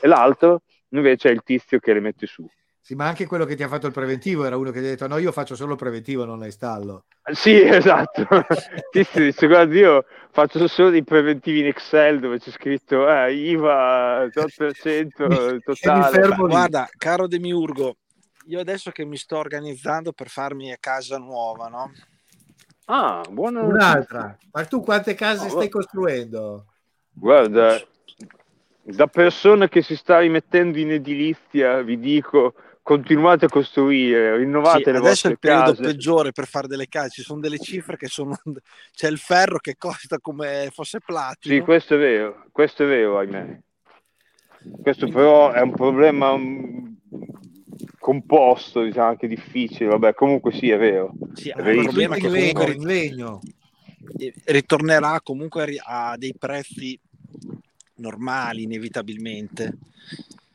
[0.00, 2.44] e l'altro invece è il tizio che le mette su.
[2.84, 4.88] Sì, ma anche quello che ti ha fatto il preventivo era uno che ti ha
[4.88, 7.04] detto no, io faccio solo il preventivo, non la installo.
[7.32, 8.22] Sì, esatto.
[8.22, 13.32] Il tizio dice, guarda, io faccio solo dei preventivi in Excel dove c'è scritto eh,
[13.34, 16.10] IVA 8% totale.
[16.10, 16.52] fermo lì.
[16.54, 17.98] Guarda, caro Demiurgo,
[18.46, 21.92] io adesso che mi sto organizzando per farmi a casa nuova, no?
[22.86, 24.36] Ah, buona Un'altra.
[24.50, 26.66] Ma tu quante case No, stai costruendo?
[27.12, 27.80] Guarda,
[28.82, 34.90] da persona che si sta rimettendo in edilizia, vi dico, continuate a costruire, rinnovate Sì,
[34.90, 35.82] le adesso è vostre il periodo case.
[35.82, 38.36] peggiore per fare delle case, ci sono delle cifre che sono...
[38.92, 41.54] C'è il ferro che costa come fosse platino.
[41.54, 43.60] Sì, questo è vero, questo è vero, ahimè.
[44.80, 46.86] Questo però è un problema mm,
[47.98, 51.12] composto, diciamo anche difficile, vabbè, comunque sì, è vero.
[51.34, 53.40] Sì, è il problema è che comunque in legno.
[54.16, 56.98] ri- ritornerà comunque a dei prezzi
[57.96, 59.78] normali inevitabilmente.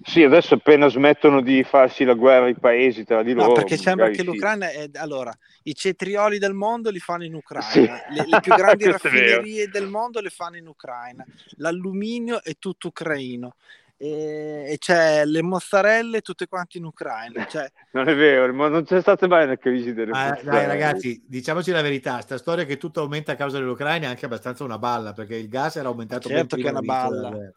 [0.07, 3.53] Sì, adesso appena smettono di farsi la guerra i paesi tra di No, loro.
[3.55, 4.23] perché sembra che sì.
[4.23, 7.81] l'Ucraina è allora i cetrioli del mondo li fanno in Ucraina, Sì.
[7.81, 11.25] le, le più grandi raffinerie del mondo le fanno in Ucraina,
[11.57, 13.55] l'alluminio è tutto ucraino
[13.97, 17.45] e, e c'è le mozzarelle tutte quante in Ucraina.
[17.45, 20.49] Cioè, Non è vero, ma non c'è stata mai una crisi delle Ma mozzarelle.
[20.51, 24.23] dai ragazzi, diciamoci la verità, sta storia che tutto aumenta a causa dell'Ucraina è anche
[24.25, 27.51] abbastanza una balla, perché il gas era aumentato Certo ben che è prima una balla.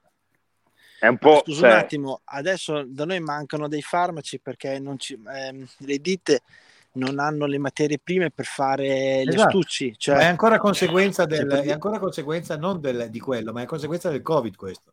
[1.01, 1.42] È un po'...
[1.42, 5.98] scusa cioè, un attimo, adesso da noi mancano dei farmaci perché non ci, ehm, le
[5.98, 6.42] ditte
[6.92, 9.59] non hanno le materie prime per fare gli Esatto.
[9.59, 9.86] astucci.
[9.88, 13.62] Ma Cioè, è ancora conseguenza, cioè, del, è ancora conseguenza non del- di quello, ma
[13.62, 14.92] è conseguenza del Covid questo.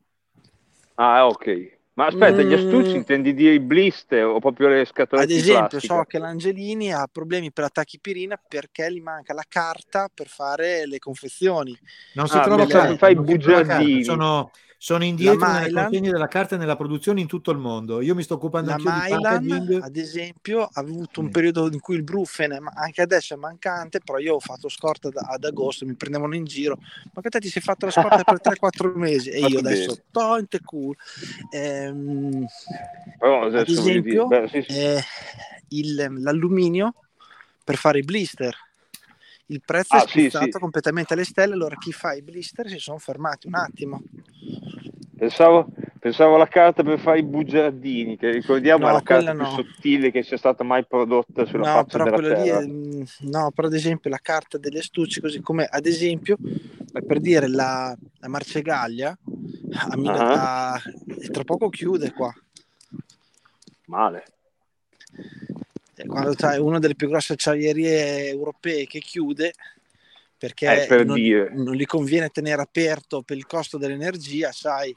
[0.96, 1.76] Ah, ok.
[1.94, 3.00] Ma aspetta, gli astucci Mm.
[3.00, 7.52] intendi dire i blister o proprio le scatolette Ad esempio, so che l'Angelini ha problemi
[7.52, 11.76] per la tachipirina perché gli manca la carta per fare le confezioni.
[12.14, 14.04] Non si Ah, trova carta, fai bugiardini.
[14.04, 18.02] Sono, sono indietro nelle consegne della carta e nella produzione in tutto il mondo.
[18.02, 19.82] Io mi sto occupando La anch'io di packaging.
[19.84, 21.32] ad esempio, ha avuto un Sì.
[21.32, 25.22] periodo in cui il Brufen, anche adesso è mancante, però io ho fatto scorta da-
[25.30, 26.78] ad agosto, mi prendevano in giro,
[27.14, 30.60] ma che te ti sei fatto la scorta per 3-4 mesi e io adesso, tante
[30.64, 30.96] cool.
[31.52, 32.46] Ehm,
[33.20, 34.74] Però ad adesso dire, esempio, beh, sì, sì.
[34.74, 35.02] eh,
[35.70, 36.94] il- l'alluminio
[37.64, 38.56] per fare i blister.
[39.50, 40.60] Il prezzo Ah, è sì, schizzato sì.
[40.60, 44.02] completamente alle stelle, allora chi fa i blister si sono fermati un attimo.
[45.16, 45.68] Pensavo,
[46.00, 49.58] pensavo alla carta per fare i bugiardini, che ricordiamo No, è la carta quella più
[49.58, 49.64] no.
[49.64, 52.60] sottile che sia stata mai prodotta sulla No, faccia però della terra.
[52.60, 56.38] è, mm, no, però ad esempio la carta degli astucci, così come ad esempio,
[57.06, 59.18] per dire la, la Marcegaglia,
[59.72, 59.96] a
[60.74, 60.82] a-
[61.32, 62.32] tra poco chiude qua.
[63.86, 64.24] Male.
[66.00, 69.54] Eh, Quando c'hai una delle più grosse acciaierie europee che chiude,
[70.38, 71.20] perché Eh, per non,
[71.54, 74.96] non gli conviene tenere aperto per il costo dell'energia, sai,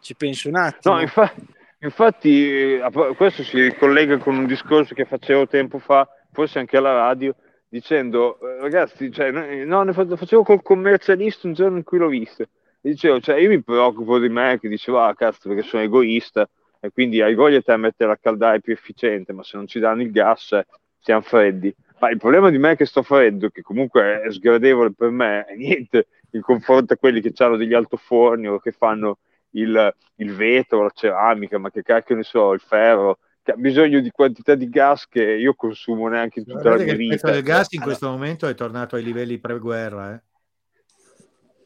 [0.00, 0.94] ci pensi un attimo.
[0.96, 1.34] No, infa-
[1.80, 6.76] infatti, eh, pro- questo si ricollega con un discorso che facevo tempo fa, forse anche
[6.76, 7.34] alla radio,
[7.66, 11.96] dicendo, eh, ragazzi, cioè, no, ne fa- lo facevo col commercialista un giorno in cui
[11.96, 12.42] l'ho visto.
[12.42, 16.46] E dicevo, cioè, io mi preoccupo di me, che dicevo, ah, cazzo, perché sono egoista,
[16.86, 19.78] e quindi hai voglia te a mettere a caldare più efficiente, ma se non ci
[19.78, 20.66] danno il gas, eh,
[20.98, 21.74] siamo freddi.
[21.98, 25.44] Ma il problema di me è che sto freddo, che comunque è sgradevole per me,
[25.44, 29.18] è niente in confronto a quelli che hanno degli altoforni o che fanno
[29.50, 34.00] il, il vetro, la ceramica, ma che cacchio ne so, il ferro, che ha bisogno
[34.00, 37.26] di quantità di gas che io consumo neanche in tutta la mia che il prezzo
[37.26, 37.30] vita.
[37.30, 40.14] del gas in Allora- questo momento è tornato ai livelli pre-guerra.
[40.14, 40.20] eh.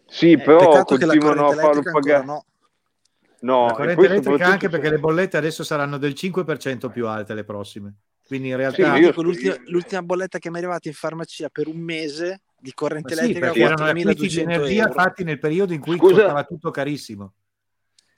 [0.06, 2.24] Sì, Eh, però la continuano a farlo pagare.
[2.24, 2.44] no.
[3.42, 7.44] No, la corrente elettrica anche perché le bollette adesso saranno del 5% più alte le
[7.44, 7.94] prossime.
[8.26, 10.94] Quindi in Sì, realtà Ti io- dico, l'ultima, l'ultima bolletta che mi è arrivata in
[10.94, 14.82] farmacia per un mese di corrente Ma sì, elettrica perché erano acquisti di 4.200 energia
[14.82, 14.92] euro.
[14.92, 17.32] fatti nel periodo in cui Scusa- costava tutto carissimo.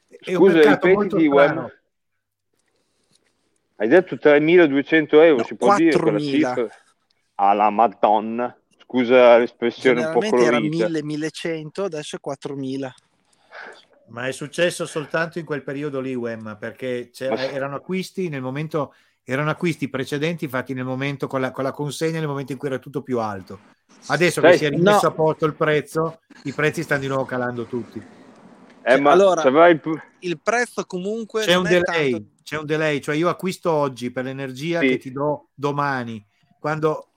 [0.08, 1.60] È un Scusa, mercato molto ripetiti, strano.
[1.60, 1.72] Wem.
[3.76, 6.48] Hai detto 3.200 euro, No, si può dire quella 4.000.
[6.54, 6.68] cifra?
[7.36, 8.56] Alla madonna.
[8.76, 10.84] Scusa l'espressione un po' Generalmente era colorita.
[10.86, 12.92] 1000-1100, adesso è 4.000.
[14.12, 18.94] Ma è successo soltanto in quel periodo lì, Wem, perché erano acquisti nel momento,
[19.24, 22.68] erano acquisti precedenti fatti nel momento con la, con la consegna nel momento in cui
[22.68, 23.58] era tutto più alto.
[24.08, 25.08] Adesso Sai- che si è rimesso no.
[25.08, 28.02] a posto il prezzo, i prezzi stanno di nuovo calando tutti.
[28.84, 29.80] Eh, ma Allora- vai
[30.18, 32.28] il- prezzo comunque C'è un delay, tanto...
[32.42, 34.88] c'è un delay, cioè io acquisto oggi per l'energia Sì.
[34.88, 36.22] che ti do domani,
[36.60, 37.12] quando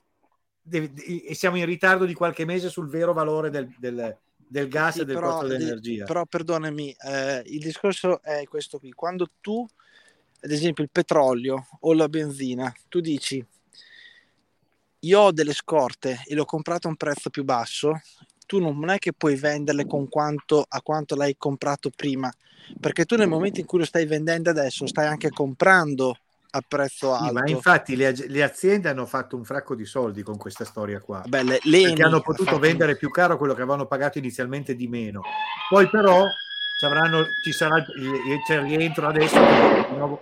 [0.61, 4.17] devi- e siamo in ritardo di qualche mese sul vero valore del, del-
[4.47, 6.05] del gas Sì, e del però, costo di- dell'energia.
[6.05, 8.91] però perdonami, eh, il discorso è questo qui.
[8.91, 9.65] Quando tu,
[10.41, 13.45] ad esempio, il petrolio o la benzina, tu dici
[14.99, 18.01] io ho delle scorte e l'ho comprato a un prezzo più basso,
[18.47, 22.31] tu non è che puoi venderle con quanto, a quanto l'hai comprato prima,
[22.79, 26.17] perché tu nel momento in cui lo stai vendendo adesso stai anche comprando
[26.55, 27.33] a prezzo Sì, alto.
[27.33, 31.21] ma infatti le, le aziende hanno fatto un fracco di soldi con questa storia qua.
[31.27, 34.75] Vabbè, le- perché hanno ha potuto fatto- vendere più caro quello che avevano pagato inizialmente
[34.75, 35.21] di meno.
[35.69, 36.23] Poi però
[36.79, 39.37] ci, avranno, ci sarà il, il- il rientro adesso.
[39.37, 40.21] di nuovo-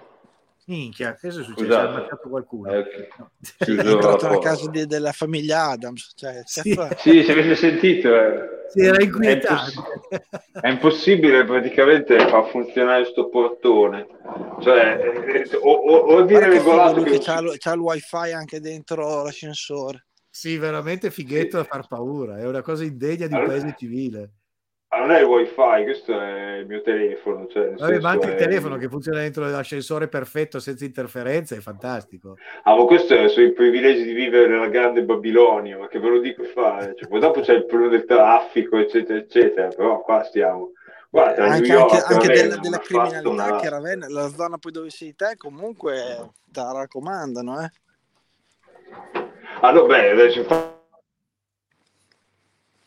[0.68, 1.52] Minchia, che è successo?
[1.54, 1.74] Scusate.
[1.76, 2.72] Ha ammazzato qualcuno.
[2.72, 3.32] Eh, No.
[3.58, 6.12] è entrato la casa di- della famiglia Adams.
[6.16, 6.72] Cioè, Sì.
[6.72, 6.96] è?
[7.00, 9.72] Sì, se avete sentito, eh, Si era è, inquietato.
[9.72, 14.08] imposs- è impossibile praticamente far funzionare sto portone.
[14.62, 18.60] Cioè, eh, o, o, o viene regolato che che c'ha, il- c'ha il wifi anche
[18.60, 20.06] dentro l'ascensore.
[20.30, 22.40] Sì, veramente fighetto da far paura.
[22.40, 24.32] È una cosa indegna di un Allora- paese civile.
[24.94, 27.48] Ah, non è il wifi, questo è il mio telefono.
[27.48, 31.56] Cioè, nel Vabbè, ma anche il è- telefono che funziona dentro l'ascensore perfetto senza interferenze
[31.58, 32.38] è fantastico.
[32.64, 36.10] Ah, ma questo è- sono i privilegi di vivere nella grande Babilonia, ma che ve
[36.10, 36.94] lo dico fare?
[36.96, 40.74] Cioè, poi dopo c'è il problema del traffico, eccetera, eccetera, però qua stiamo.
[41.10, 44.58] Guarda, New anche, York, anche- anche Ravenna, della, della criminalità una- che Ravenna, la zona
[44.60, 45.94] poi dove sei te comunque
[46.52, 47.70] te la raccomandano eh.
[49.62, 50.82] Ah, no, beh, adesso fa-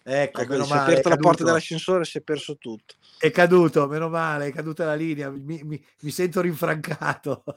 [0.09, 3.29] Ecco, Ecco, meno si è male, aperta la porta dell'ascensore si è perso tutto È
[3.33, 5.31] caduto, meno male, è caduta la linea.
[5.31, 7.43] Mi, mi- mi sento rinfrancato.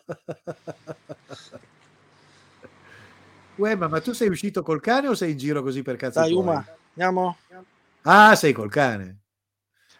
[3.58, 6.34] Uè, ma, tu sei uscito col cane o sei in giro così per cazzo dai?
[6.34, 7.38] Uma andiamo
[8.04, 9.18] Ah, sei col cane.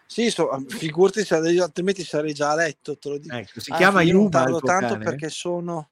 [0.06, 3.70] sì so, figurati se io altrimenti sarei già a letto te lo dico Ecco, si
[3.70, 5.04] Anzi, chiama non Yuma tardo tuo tanto cane?
[5.04, 5.90] perché sono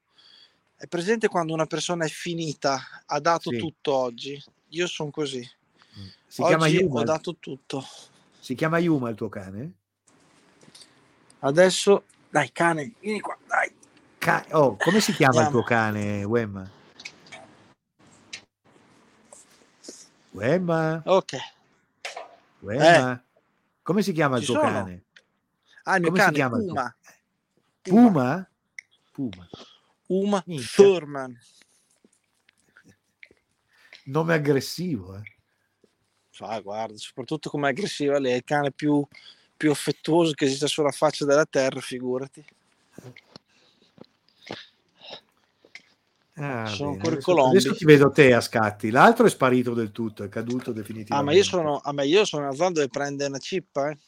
[0.77, 3.59] È presente quando una persona è finita, ha dato Sì.
[3.59, 4.43] tutto oggi?
[4.71, 5.47] Io sono così.
[6.39, 7.01] Si chiama oggi Yuma?
[7.01, 7.85] ho dato tutto.
[8.39, 9.73] Si chiama Yuma il tuo cane?
[11.41, 13.75] Adesso, dai cane, vieni qua, dai.
[14.19, 16.71] Ca- oh, come si chiama il tuo cane, Wemma?
[20.31, 21.03] Wemma?
[21.07, 21.37] Ok.
[22.61, 23.21] Wemma?
[23.83, 24.47] Come si chiama il Eh.
[24.47, 24.73] ci tuo sono.
[24.73, 25.05] cane?
[25.83, 26.97] Ah, il mio Come si cane, chiama il tuo- Uma.
[27.83, 28.51] Puma?
[29.11, 29.49] Puma.
[30.07, 30.85] Uma Minchia.
[30.85, 31.37] Thurman.
[34.05, 35.23] Nome aggressivo, eh.
[36.47, 39.05] Ah, guarda, soprattutto come aggressiva lei, è il cane più,
[39.57, 42.45] più affettuoso che esista sulla faccia della terra, figurati.
[46.41, 47.03] Ah, Sono bene.
[47.03, 47.57] ancora colombi.
[47.57, 48.91] adesso ti vedo te a scatti.
[48.91, 51.15] L'altro è sparito del tutto, è caduto definitivamente.
[51.15, 53.99] Ah, ma io sono, ah, ma io sono zona dove prende una cippa, eh.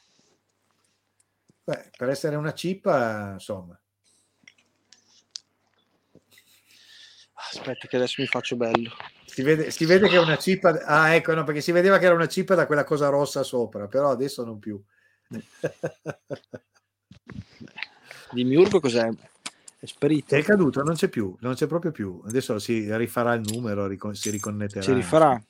[1.64, 3.78] Beh, per essere una cippa, insomma.
[7.52, 8.90] Aspetta che adesso mi faccio bello.
[9.32, 10.70] Si vede, si vede che è una cippa.
[10.84, 13.86] Ah, ecco, no, perché si vedeva che era una cippa da quella cosa rossa sopra,
[13.86, 14.82] però adesso non più.
[18.32, 19.08] Di Miurgo cos'è?
[19.78, 20.34] È sparito?
[20.34, 22.20] È caduto, non c'è più, non c'è proprio più.
[22.26, 24.82] Adesso si rifarà il numero, si riconnetterà.
[24.82, 25.40] Si rifarà.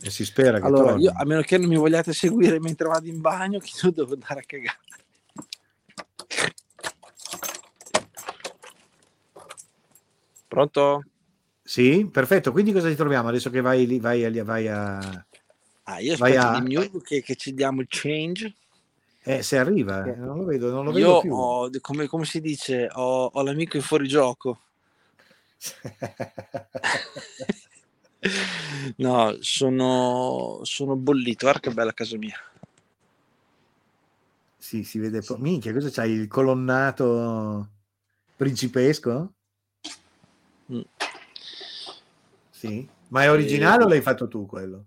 [0.00, 1.04] E si spera che Allora, torni.
[1.04, 4.14] io, a meno che non mi vogliate seguire mentre vado in bagno, che io devo
[4.14, 4.78] andare a cagare.
[10.48, 11.04] Pronto?
[11.72, 12.52] Sì, perfetto.
[12.52, 14.98] Quindi cosa ci troviamo adesso che vai lì, vai, vai a...
[15.84, 18.54] Ah, io Vai aspetto a- di Miurgo che, che ci diamo il change.
[19.22, 20.14] Eh, se arriva, Eh.
[20.14, 21.32] non lo vedo, non lo vedo Io più.
[21.32, 24.60] ho, come, come si dice, ho, ho l'amico in fuorigioco.
[28.96, 31.46] No, sono, sono bollito.
[31.46, 32.36] Guarda che bella casa mia.
[34.58, 35.22] sì, si vede.
[35.22, 36.12] po- Minchia, cosa c'hai?
[36.12, 37.68] Il colonnato
[38.36, 39.32] principesco?
[40.70, 40.80] Mm.
[42.62, 42.88] Sì.
[43.08, 44.86] Ma è originale o l'hai fatto tu quello?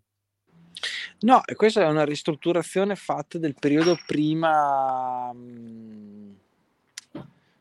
[1.19, 6.31] No, e questa è una ristrutturazione fatta del periodo prima, mm,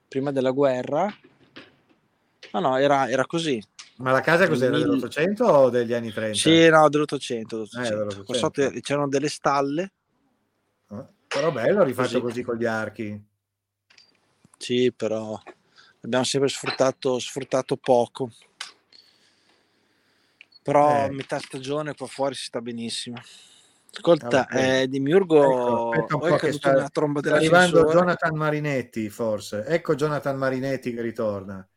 [0.07, 1.13] prima della guerra.
[2.53, 3.61] No, no, era, era così.
[3.97, 6.39] Ma la casa cos'era Mil- dell'Ottocento o degli anni 30?
[6.39, 7.63] Sì, no, dell'Ottocento.
[7.63, 9.93] Eh, sotto c'erano delle stalle.
[10.91, 12.21] Eh, Però bello rifatto Così.
[12.21, 13.21] così con gli archi.
[14.59, 15.37] Sì, però
[16.03, 18.31] abbiamo sempre sfruttato, sfruttato poco.
[20.65, 21.01] Però Eh.
[21.03, 23.21] a metà stagione qua fuori si sta benissimo.
[23.93, 26.89] Ascolta, Ah, eh, di Miurgo Ecco, aspetta un poi po' è che caduto sta- nella
[26.89, 27.99] tromba Sta arrivando dell'ascensore.
[28.01, 29.65] Jonathan Marinetti, forse.
[29.67, 31.69] Ecco Jonathan Marinetti che ritorna.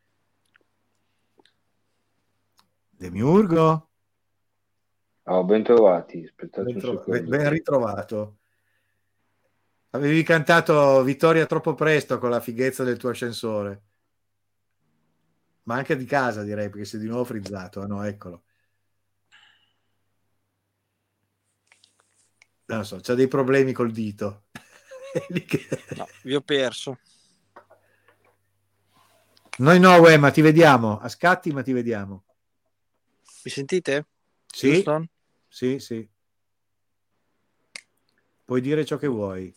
[2.90, 3.90] Demiurgo?
[5.24, 8.38] Oh, ben trovati, aspettate Ben, ben- ben ritrovato.
[9.90, 13.82] Avevi cantato Vittoria troppo presto con la fighezza del tuo ascensore.
[15.64, 17.82] Ma anche di casa, direi, perché sei di nuovo frizzato.
[17.82, 18.44] Ah, no, eccolo.
[22.68, 24.46] Non so, c'ha dei problemi col dito.
[25.48, 27.00] Che- No, vi ho perso.
[29.60, 31.00] Noi no, uè, ma ti vediamo.
[31.00, 32.26] A scatti, ma ti vediamo.
[33.44, 34.06] Mi sentite?
[34.46, 35.08] Sì, Houston?
[35.48, 36.08] sì, sì.
[38.46, 39.54] Puoi dire ciò che vuoi.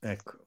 [0.00, 0.38] Ecco.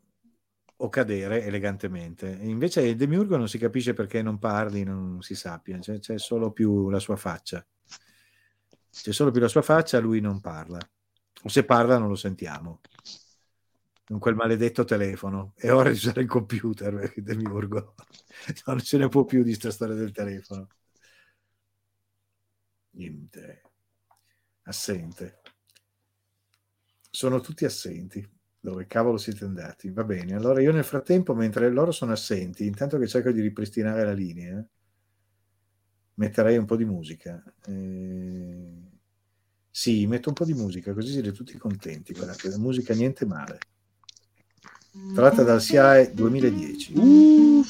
[0.77, 2.27] O cadere elegantemente.
[2.41, 5.77] Invece il Demiurgo non si capisce perché non parli, non si sappia.
[5.79, 7.65] C'è, c'è solo più la sua faccia.
[9.01, 10.79] C'è solo più la sua faccia, lui non parla.
[11.43, 12.81] O se parla non lo sentiamo.
[14.05, 15.53] Con quel maledetto telefono.
[15.55, 17.95] È ora di usare il computer, Demiurgo.
[18.65, 20.67] Non ce ne può più di sta storia del telefono.
[22.91, 23.61] Niente.
[24.63, 25.41] Assente.
[27.09, 28.27] Sono tutti assenti.
[28.59, 29.91] Dove cavolo siete andati?
[29.91, 34.03] Va bene, allora io nel frattempo, mentre loro sono assenti, intanto che cerco di ripristinare
[34.03, 34.65] la linea,
[36.15, 37.41] metterei un po' di musica.
[37.67, 38.83] Eh,
[39.69, 42.13] Sì, metto un po' di musica, così siete tutti contenti.
[42.13, 43.59] Guardate, la musica niente male.
[45.13, 46.93] Tratta dal SIAE 2010.
[46.95, 47.64] UFO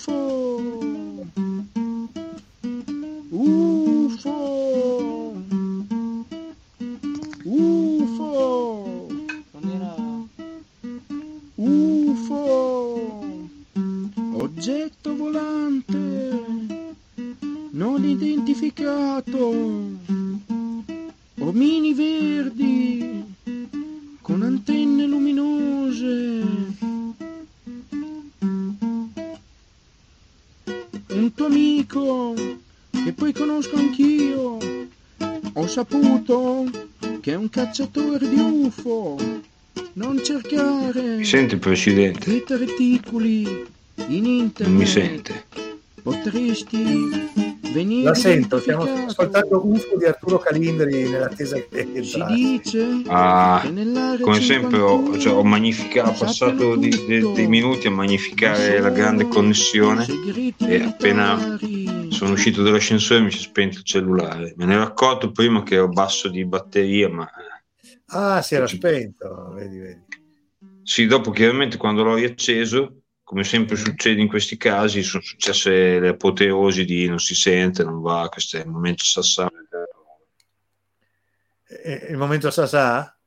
[41.35, 42.29] sente Presidente?
[42.31, 43.41] Meta reticoli
[44.07, 44.67] in internet.
[44.67, 45.45] Non mi sente.
[46.01, 47.33] Potresti
[47.73, 52.25] venire La sento, stiamo ascoltando UFO di Arturo Calindri nell'attesa che Si entra.
[52.27, 53.61] dice Ah,
[54.21, 58.79] come sempre ho, 51 cioè, ho magnificato, ho passato di- de- dei minuti a magnificare
[58.79, 60.05] la grande connessione
[60.59, 61.57] e appena
[62.11, 64.53] sono uscito dall'ascensore mi si è spento il cellulare.
[64.55, 67.29] Me ne ero accorto prima che ero basso di batteria, ma
[68.09, 70.03] Ah, si era spento, vedi, vedi.
[70.85, 76.09] Sì, dopo chiaramente quando l'ho riacceso, come sempre succede in questi casi, sono successe le
[76.09, 79.49] apoteosi di non si sente, non va, questo è il momento sassà.
[81.67, 83.17] E- e il momento Sasà?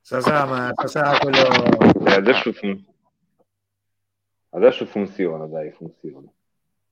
[0.00, 2.06] Sasà, ma Sasà quello...
[2.06, 2.84] Eh, adesso, fun-
[4.50, 6.28] adesso funziona, dai, funziona.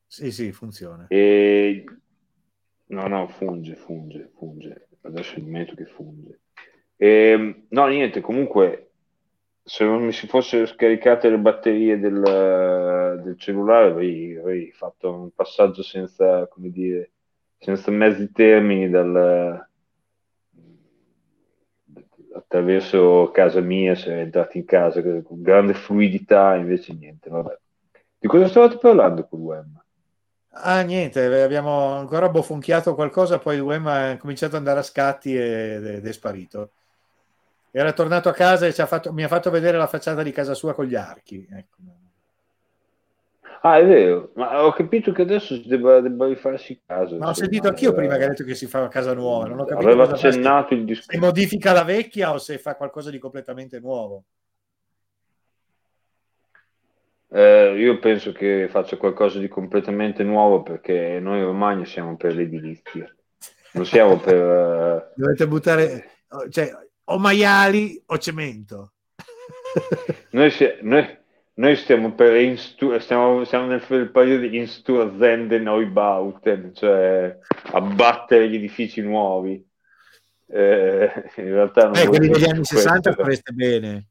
[0.06, 1.06] Sì, sì, funziona.
[1.06, 1.84] E...
[2.86, 4.88] No, no, funge, funge, funge.
[5.02, 6.40] Adesso è il momento che funge.
[6.96, 8.89] E, no, niente, comunque,
[9.70, 15.30] se non mi si fossero scaricate le batterie del, del cellulare, avrei, avrei fatto un
[15.30, 17.12] passaggio senza, come dire,
[17.56, 19.64] senza mezzi termini dal,
[22.34, 27.56] attraverso casa mia, sarei entrato in casa con grande fluidità, invece niente, vabbè.
[28.18, 29.84] Di cosa stavate parlando con web?
[30.48, 35.32] Ah, niente, abbiamo ancora bofonchiato qualcosa, poi il Wem ha cominciato ad andare a scatti
[35.32, 36.72] ed è sparito.
[37.72, 40.32] Era tornato a casa e ci ha fatto- mi ha fatto vedere la facciata di
[40.32, 41.46] casa sua con gli archi.
[41.50, 41.76] Ecco.
[43.62, 47.16] Ah, è vero, ma ho capito che adesso si debba, debba rifarsi casa.
[47.18, 49.46] Ma ho sentito anch'io prima che ha detto che si fa una casa nuova.
[49.46, 51.20] Non ho capito Aveva cosa fa, se- accennato il se discorso.
[51.20, 54.24] modifica la vecchia o se fa qualcosa di completamente nuovo.
[57.32, 63.14] Eh, io penso che faccia qualcosa di completamente nuovo perché noi romani siamo per l'edilizia,
[63.74, 64.34] non siamo per...
[64.34, 66.10] eh, Dovete buttare,
[66.50, 66.72] cioè,
[67.12, 68.92] o maiali o cemento.
[70.30, 71.18] Noi, si- noi-
[71.54, 77.36] noi stiamo per instu- stiamo, siamo nel periodo di Insturzende Neubauten, cioè
[77.72, 79.64] abbattere gli edifici nuovi.
[80.52, 82.76] Eh, in realtà non Eh, quelli degli anni questo.
[82.76, 84.06] 60 fareste bene.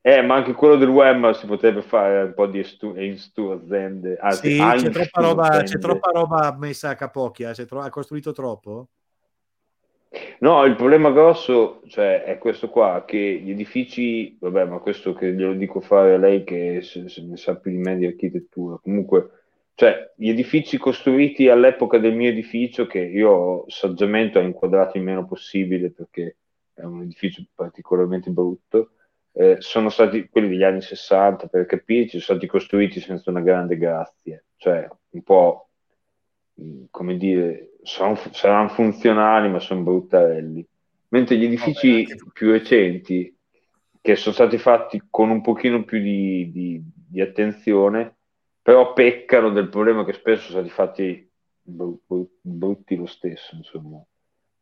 [0.00, 4.16] Eh, ma anche quello del web si potrebbe fare un po' di estu- Insturzende.
[4.20, 7.52] Anzi, Sì, c'è troppa, roba, c'è troppa roba messa a capocchia.
[7.52, 8.88] tro- ha costruito troppo?
[10.40, 15.32] No, il problema grosso cioè, è questo qua, che gli edifici, vabbè, ma questo che
[15.32, 18.78] glielo dico fare a lei che se, se ne sa più di me di architettura,
[18.82, 19.30] comunque,
[19.74, 25.26] cioè, gli edifici costruiti all'epoca del mio edificio, che io saggiamente ho inquadrato il meno
[25.26, 26.36] possibile perché
[26.74, 28.90] è un edificio particolarmente brutto,
[29.32, 33.76] eh, sono stati quelli degli anni 60, per capirci, sono stati costruiti senza una grande
[33.76, 35.70] grazia, cioè un po'
[36.90, 40.66] come dire, sono- saranno funzionali ma sono bruttarelli.
[41.08, 43.34] Mentre gli edifici più recenti,
[44.00, 48.16] che sono stati fatti con un pochino più di, di- di attenzione,
[48.60, 51.30] però peccano del problema che spesso sono stati fatti
[51.62, 54.02] bru- bru- brutti lo stesso, insomma.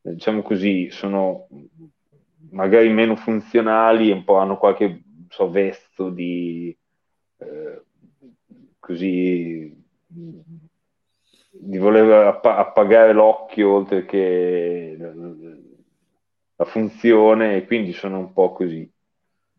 [0.03, 1.47] Diciamo così, sono
[2.51, 6.77] magari meno funzionali e un po' hanno qualche so, vezzo di
[7.39, 7.83] eh,
[8.79, 9.75] così
[11.65, 18.91] di voler appa- appagare l'occhio oltre che la, funzione e quindi sono un po' così.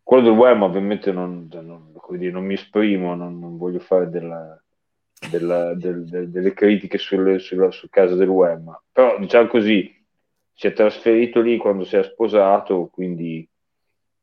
[0.02, 4.62] Quello del web ovviamente non, non- dire, non mi esprimo, non, non voglio fare della-
[5.30, 9.90] della- del- del- delle critiche sulle, sulla, sul caso del web, però diciamo così,
[10.52, 13.48] si è trasferito lì quando si è sposato, quindi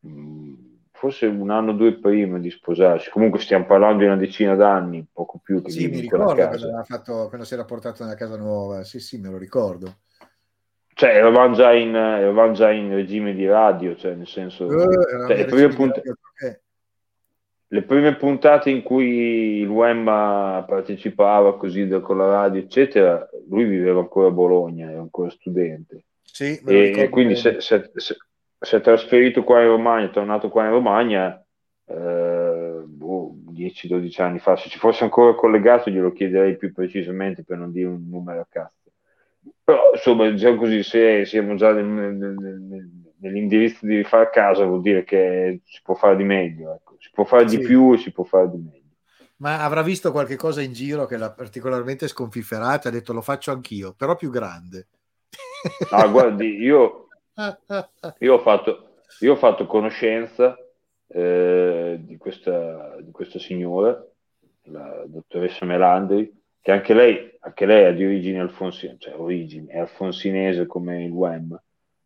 [0.01, 0.53] mh,
[1.01, 5.03] forse un anno o due prima di sposarsi, comunque stiamo parlando di una decina d'anni,
[5.11, 8.83] poco più che Sì, mi ricordo quando, fatto, quando si era portato nella casa nuova.
[8.83, 10.01] Sì, sì, me lo ricordo.
[10.93, 15.37] Cioè, eravamo già in, eravamo già in regime di radio, cioè nel senso, eravamo cioè,
[15.37, 16.61] le, prime regime punt- di radio, perché-
[17.67, 23.63] le prime puntate in cui il Wemma partecipava così da- con la radio, eccetera, lui
[23.63, 26.03] viveva ancora a Bologna, era ancora studente.
[26.21, 27.59] Sì, E, e quindi bene.
[27.59, 27.81] si è-
[28.61, 31.43] si è- trasferito qua in Romagna, è tornato qua in Romagna
[31.85, 34.55] eh, boh, 10-12 anni fa.
[34.55, 38.47] Se ci fosse ancora collegato glielo chiederei più precisamente per non dire un numero a
[38.49, 38.77] cazzo.
[39.63, 42.89] Però insomma, diciamo così, se siamo già nel- nel- nel-
[43.19, 46.95] nell'indirizzo di rifare casa vuol dire che si può fare di meglio, ecco.
[46.99, 47.61] si può fare di Sì.
[47.61, 48.79] più e si può fare di meglio.
[49.39, 53.51] Ma avrà visto qualche cosa in giro che l'ha particolarmente sconfifferata, ha detto lo faccio
[53.51, 54.87] anch'io, però più grande.
[55.89, 57.07] Ah, guardi, io
[58.19, 60.57] Io ho fatto, io ho fatto conoscenza
[61.07, 64.05] eh, di, questa, di questa signora,
[64.63, 69.79] la dottoressa Melandri, che anche lei, anche lei è di origine alfonsinese, cioè origine, è
[69.79, 71.59] alfonsinese come il Wem,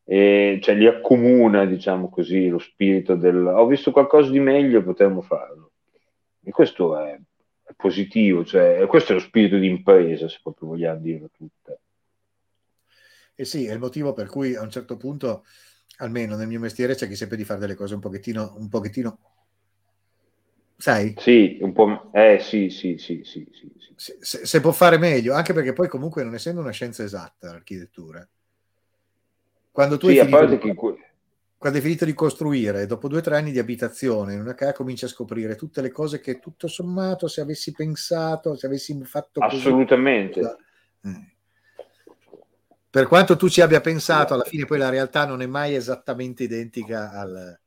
[0.08, 5.22] e cioè, li accomuna, diciamo così, lo spirito del ho visto qualcosa di meglio, potremmo
[5.22, 5.72] farlo.
[6.44, 7.20] E questo è,
[7.64, 11.76] è positivo, cioè, questo è lo spirito di impresa, se proprio vogliamo dirlo tutta.
[13.36, 15.46] E sì, è il motivo per cui a un certo punto,
[15.98, 19.20] almeno nel mio mestiere, c'è chi sempre di fare delle cose un pochettino, un pochettino
[20.78, 21.14] sai?
[21.18, 22.10] Sì, un po'.
[22.14, 23.94] Eh sì, sì, sì, sì, sì, sì.
[23.96, 27.52] Se, se- se può fare meglio, anche perché poi comunque non essendo una scienza esatta
[27.52, 28.28] l'architettura,
[29.72, 30.74] quando tu Sì, hai finito, di, che
[31.58, 34.74] quando hai finito di costruire, dopo due o tre anni di abitazione in una casa,
[34.74, 39.44] cominci a scoprire tutte le cose che tutto sommato, se avessi pensato, se avessi fatto
[39.44, 40.40] così, assolutamente.
[41.04, 41.35] eh.
[42.96, 46.44] Per quanto tu ci abbia pensato, alla fine poi la realtà non è mai esattamente
[46.44, 47.60] identica al-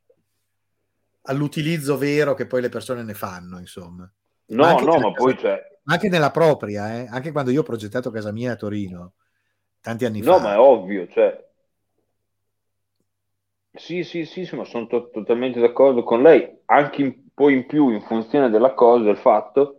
[1.23, 4.11] all'utilizzo vero che poi le persone ne fanno, insomma.
[4.57, 7.61] Ma No, anche no, ma poi casa- ma anche nella propria, eh, anche quando io
[7.61, 9.15] ho progettato casa mia a Torino,
[9.81, 11.45] tanti anni no, fa, ma è ovvio, cioè.
[13.73, 17.67] Sì, sì, sì, sì, ma sono to- totalmente d'accordo con lei, anche in- poi in
[17.67, 19.78] più in funzione della cosa, del fatto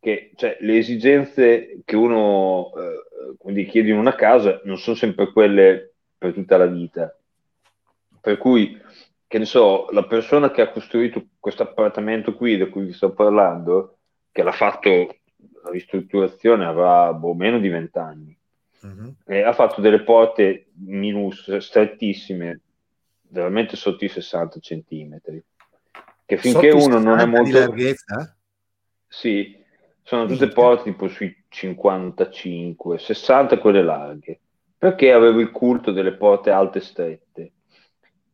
[0.00, 5.32] che cioè, le esigenze che uno eh, quindi chiede in una casa non sono sempre
[5.32, 7.16] quelle per tutta la vita.
[8.20, 8.80] Per cui,
[9.26, 13.12] che ne so, la persona che ha costruito questo appartamento qui, da cui vi sto
[13.12, 13.98] parlando,
[14.32, 14.88] che l'ha fatto
[15.62, 18.36] la ristrutturazione avrà boh, meno di vent'anni,
[18.80, 19.16] Mhm.
[19.26, 22.60] e ha fatto delle porte minus, strettissime,
[23.28, 25.42] veramente sotto i 60 centimetri,
[26.24, 27.58] che finché Sotto uno non è 60 di molto...
[27.58, 28.36] larghezza?
[29.06, 29.57] Sì,
[30.08, 34.40] sono tutte porte tipo sui 55, 60 quelle larghe,
[34.78, 37.52] perché avevo il culto delle porte alte e strette.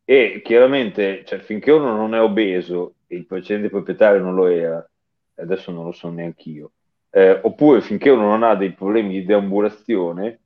[0.05, 4.89] E chiaramente, cioè, finché uno non è obeso, e il precedente proprietario non lo era,
[5.35, 6.71] e adesso non lo so neanche io,
[7.09, 10.39] eh, oppure finché uno non ha dei problemi di deambulazione,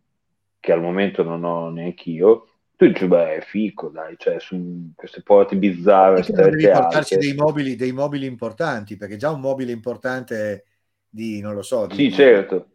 [0.60, 4.94] che al momento non ho neanche io, tu dici, beh, è fico, dai, cioè, su
[4.96, 10.64] queste porte bizzarre, devi portarci dei mobili, dei mobili importanti, perché già un mobile importante
[11.10, 12.68] di, non lo so, di, Sì, certo.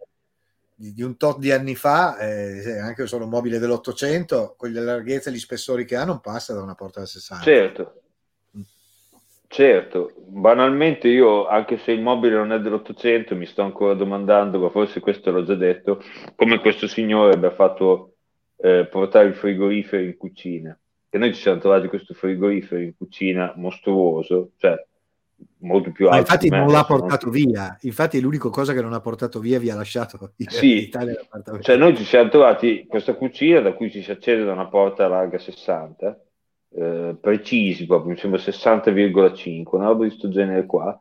[0.74, 4.80] di- di un tot di anni fa, eh, anche solo un mobile dell'Ottocento, con le
[4.80, 7.44] larghezze e gli spessori che ha, non passa da una porta da 60.
[7.44, 8.00] Certo,
[9.46, 14.70] certo, banalmente io, anche se il mobile non è dell'Ottocento, mi sto ancora domandando, ma
[14.70, 16.02] forse questo l'ho già detto,
[16.34, 18.14] come questo signore abbia fatto
[18.56, 20.76] eh, portare il frigorifero in cucina.
[21.08, 24.74] Che noi ci siamo trovati questo frigorifero in cucina mostruoso, cioè
[25.64, 28.20] molto più Ma alto infatti di me, non l'ha adesso non- portato via, infatti è
[28.20, 30.90] l'unica cosa che non ha portato via, vi ha lasciato Sì,
[31.60, 35.08] cioè noi ci siamo trovati questa cucina da cui ci si accede da una porta
[35.08, 36.20] larga 60,
[36.76, 40.98] eh, precisi proprio, mi sembra 60,5, una roba di questo genere qua,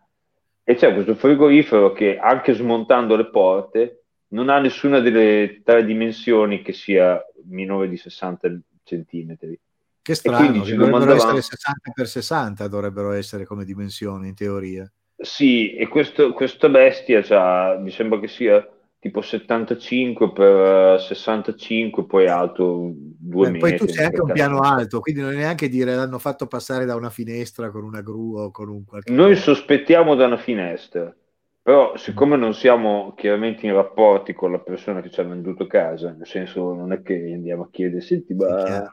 [0.63, 6.61] e c'è questo frigorifero che anche smontando le porte non ha nessuna delle tre dimensioni
[6.61, 9.59] che sia minore di 60 centimetri.
[10.03, 11.37] Che strano, che dovrebbero domandavamo...
[11.37, 14.91] essere 60 per 60, dovrebbero essere come dimensioni in teoria.
[15.15, 18.67] Sì, e questo, questa bestia c'ha, mi sembra che sia
[18.99, 23.93] tipo 75 per 65, poi alto 2 Beh, poi tu metri.
[23.93, 24.81] sei anche un piano 40.
[24.81, 28.37] alto, quindi non è neanche dire l'hanno fatto passare da una finestra con una gru
[28.37, 31.15] o con un qualche Noi sospettiamo da una finestra,
[31.61, 36.11] però siccome non siamo chiaramente in rapporti con la persona che ci ha venduto casa,
[36.11, 38.63] nel senso non è che andiamo a chiedere, senti, Sì, ma...
[38.63, 38.89] chiaro.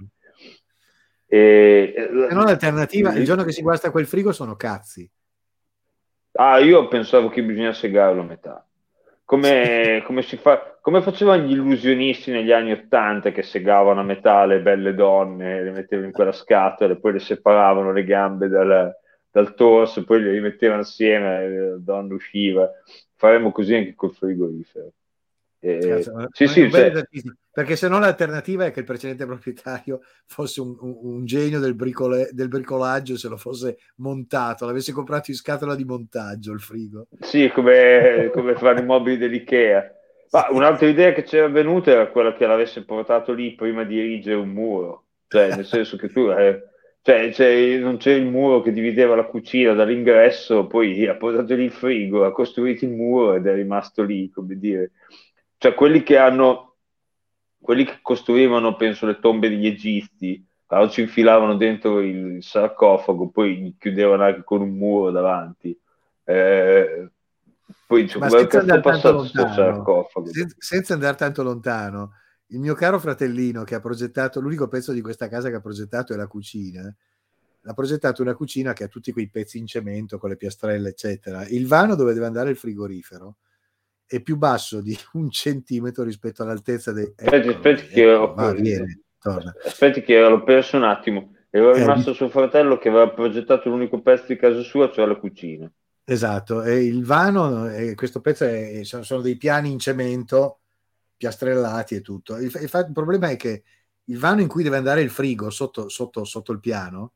[1.32, 5.08] E, Se no l'alternativa, il giorno che si guasta quel frigo sono cazzi.
[6.32, 8.66] Ah, io pensavo che bisogna segarlo a metà.
[9.24, 14.44] Come, come si fa, come facevano gli illusionisti negli anni Ottanta che segavano a metà
[14.44, 18.92] le belle donne, le mettevano in quella scatola e poi le separavano le gambe dal,
[19.30, 22.68] dal torso, poi le rimettevano assieme e la donna usciva.
[23.14, 24.90] Faremo così anche col frigorifero.
[25.62, 26.90] Eh, sì, sì, cioè,
[27.52, 31.74] perché se no l'alternativa è che il precedente proprietario fosse un, un- un genio del,
[31.74, 37.08] bricole- del bricolaggio, se lo fosse montato, l'avesse comprato in scatola di montaggio il frigo.
[37.20, 39.94] Sì, come, come fanno i mobili dell'IKEA.
[40.30, 44.36] Ma un'altra idea che c'era venuta era quella che l'avesse portato lì prima di erigere
[44.36, 46.62] un muro, cioè nel senso che tu eh,
[47.02, 51.64] cioè, c'è- non c'è il muro che divideva la cucina dall'ingresso, poi ha portato lì
[51.64, 54.92] il frigo, ha costruito il muro ed è rimasto lì, come dire.
[55.62, 56.76] Cioè quelli che hanno,
[57.60, 63.76] quelli che costruivano, penso, le tombe degli egizi, allora ci infilavano dentro il sarcofago, poi
[63.78, 65.78] chiudevano anche con un muro davanti.
[66.24, 67.10] Eh,
[67.86, 70.30] poi dice, Ma senza andare tanto lontano, sarcofago?
[70.32, 72.12] sen- senza andare tanto lontano,
[72.46, 76.14] il mio caro fratellino che ha progettato, l'unico pezzo di questa casa che ha progettato
[76.14, 76.90] è la cucina.
[77.64, 81.46] Ha progettato una cucina che ha tutti quei pezzi in cemento con le piastrelle, eccetera.
[81.48, 83.36] Il vano dove deve andare il frigorifero
[84.10, 87.04] è più basso di un centimetro rispetto all'altezza dei.
[87.16, 89.00] Aspetta, Eccolo aspetta lì, che ecco, ho- va, viene.
[89.18, 89.54] torna.
[89.64, 91.34] Aspetti che l'ho perso un attimo.
[91.50, 95.16] Era Eh, rimasto suo fratello che aveva progettato l'unico pezzo di casa sua, cioè la
[95.16, 95.70] cucina.
[96.04, 100.60] Esatto, e il vano, eh, questo pezzo è- sono, dei piani in cemento
[101.16, 102.36] piastrellati e tutto.
[102.36, 103.62] Il, il il problema è che
[104.04, 107.12] il vano in cui deve andare il frigo sotto, sotto- sotto il piano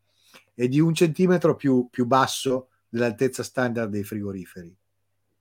[0.54, 4.72] è di un centimetro più, più basso dell'altezza standard dei frigoriferi.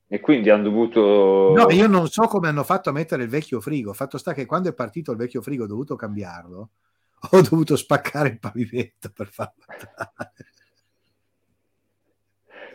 [0.07, 1.53] E quindi hanno dovuto...
[1.55, 3.93] No, io non so come hanno fatto a mettere il vecchio frigo.
[3.93, 6.69] Fatto sta che quando è partito il vecchio frigo ho dovuto cambiarlo,
[7.31, 9.63] ho dovuto spaccare il pavimento per farlo.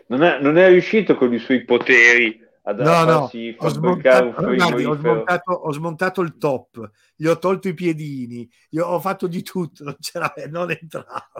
[0.07, 4.85] Non è, non è riuscito con i suoi poteri ad No, no, ho smontato, guardi,
[4.85, 9.26] ho, smontato, ho smontato il top, gli ho tolto i piedini, gli ho, ho fatto
[9.26, 11.31] di tutto, non, c'era, non entrava.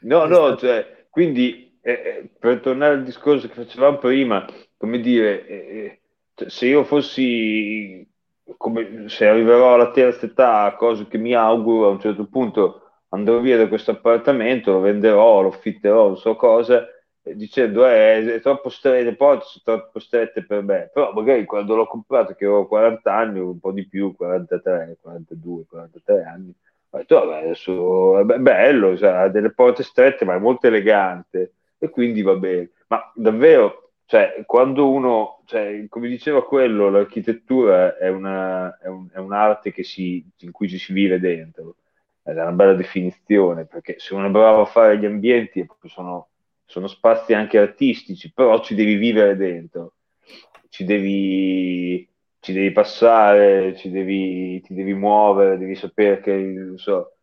[0.00, 4.44] No, no, cioè, quindi eh, eh, per tornare al discorso che facevamo prima,
[4.76, 6.00] come dire, eh, eh,
[6.34, 8.04] cioè, se io fossi,
[8.56, 13.38] come, se arriverò alla terza età, cosa che mi auguro, a un certo punto andrò
[13.38, 16.88] via da questo appartamento, lo venderò, lo affitterò, non so cosa,
[17.22, 21.44] eh, dicendo eh, è troppo strette, le porte sono troppo strette per me, però magari
[21.44, 26.52] quando l'ho comprato, che avevo 40 anni, un po' di più, 43, 42, 43 anni,
[26.90, 30.66] ho detto, vabbè, adesso è be- bello, cioè, ha delle porte strette, ma è molto
[30.66, 32.70] elegante e quindi va bene.
[32.88, 39.18] Ma davvero, cioè, quando uno, cioè, come diceva quello, l'architettura è, una, è, un- è
[39.18, 41.76] un'arte si, in cui ci si vive dentro.
[42.22, 46.30] È una bella definizione, perché se uno è bravo a fare gli ambienti, sono,
[46.64, 49.94] sono spazi anche artistici, però ci devi vivere dentro,
[50.68, 52.08] ci devi,
[52.40, 57.15] ci devi passare, ci devi, ti devi muovere, devi sapere che non so,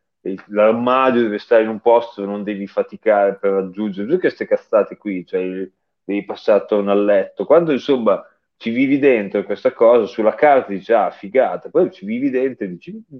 [0.48, 5.26] l'armadio deve stare in un posto, non devi faticare per raggiungere tutte queste cazzate qui,
[5.26, 5.70] cioè
[6.04, 7.46] devi passare attorno al letto.
[7.46, 12.30] Quando insomma ci vivi dentro questa cosa, sulla carta dici ah figata, poi ci vivi
[12.30, 13.18] dentro e dici "Mm,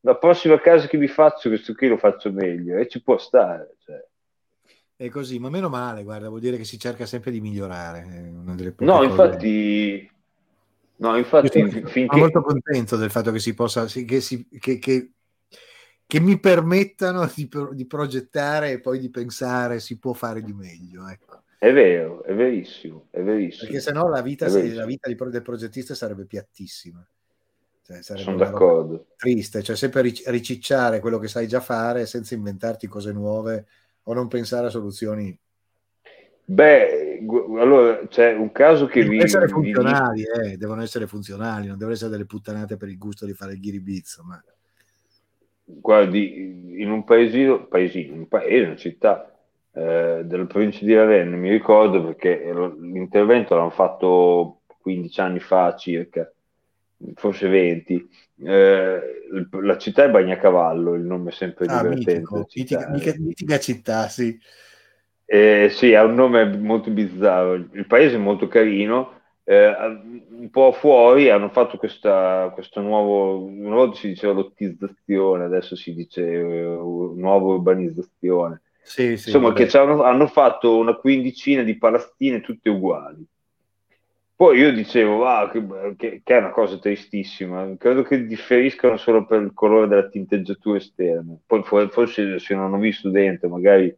[0.00, 3.76] la prossima casa che mi faccio questo qui lo faccio meglio e ci può stare.
[3.84, 4.04] Cioè.
[4.96, 8.02] È così, ma meno male, guarda, vuol dire che si cerca sempre di migliorare.
[8.02, 10.10] è una delle poche No, cose- infatti,
[10.96, 12.16] no, infatti sono, sono finché...
[12.16, 15.10] molto contento del fatto che si possa, che, si, che, che-
[16.12, 21.08] che mi permettano di, di progettare e poi di pensare si può fare di meglio.
[21.08, 21.44] Ecco.
[21.56, 23.64] È vero, è verissimo, è verissimo.
[23.64, 27.02] Perché sennò la vita, se- la vita del progettista sarebbe piattissima.
[27.82, 29.06] Cioè, sarebbe Sono d'accordo.
[29.16, 33.64] triste, cioè sempre ric- ricicciare quello che sai già fare senza inventarti cose nuove
[34.02, 35.34] o non pensare a soluzioni.
[36.44, 41.06] Beh, gu- allora c'è un caso che vi, Devono essere vi- funzionali, eh, devono essere
[41.06, 44.22] funzionali, non devono essere delle puttanate per il gusto di fare il ghiribizzo.
[44.24, 44.38] Ma...
[45.64, 49.32] guardi, in un paesino, paesino, un paese, una città
[49.72, 52.42] eh, della provincia di Ravenna, mi ricordo perché
[52.78, 56.30] l'intervento l'hanno fatto 15 anni fa circa,
[57.14, 58.08] forse 20.
[58.44, 59.00] Eh,
[59.62, 62.20] la città è Bagnacavallo, il nome è sempre Ah, divertente.
[62.20, 62.38] mitico,
[62.68, 64.38] da mitica, mitica città, sì.
[65.24, 67.54] Eh, sì, ha un nome molto bizzarro.
[67.54, 69.20] Il paese è molto carino.
[69.44, 69.74] Eh,
[70.30, 75.94] un po' fuori hanno fatto questa, questo nuovo, una volta si diceva lottizzazione, adesso si
[75.94, 78.62] dice eh, nuova urbanizzazione.
[78.82, 79.66] Sì, sì, Insomma, vabbè.
[79.66, 83.24] che hanno, hanno fatto una quindicina di palastine tutte uguali.
[84.34, 85.64] Poi io dicevo, ah, che,
[85.96, 90.78] che- che è una cosa tristissima, credo che differiscano solo per il colore della tinteggiatura
[90.78, 91.36] esterna.
[91.46, 93.94] Poi for- forse se non ho visto dentro, magari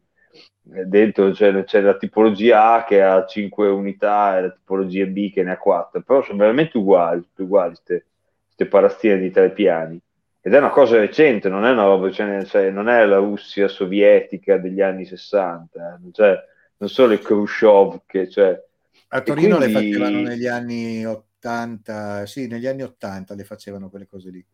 [0.63, 5.43] dentro c'è, c'è la tipologia A che ha 5 unità e la tipologia B che
[5.43, 10.01] ne ha 4, però sono veramente uguali, uguali queste palastine di tre piani.
[10.41, 13.67] Ed è una cosa recente, non è una roba, cioè, cioè, non è la Russia
[13.67, 16.39] sovietica degli anni 60, eh, cioè,
[16.77, 18.63] non sono le Khrushchev che, cioè,
[19.09, 24.07] A Torino le quindi- facevano negli anni 80, sì, negli anni 80 le facevano quelle
[24.07, 24.45] cose lì.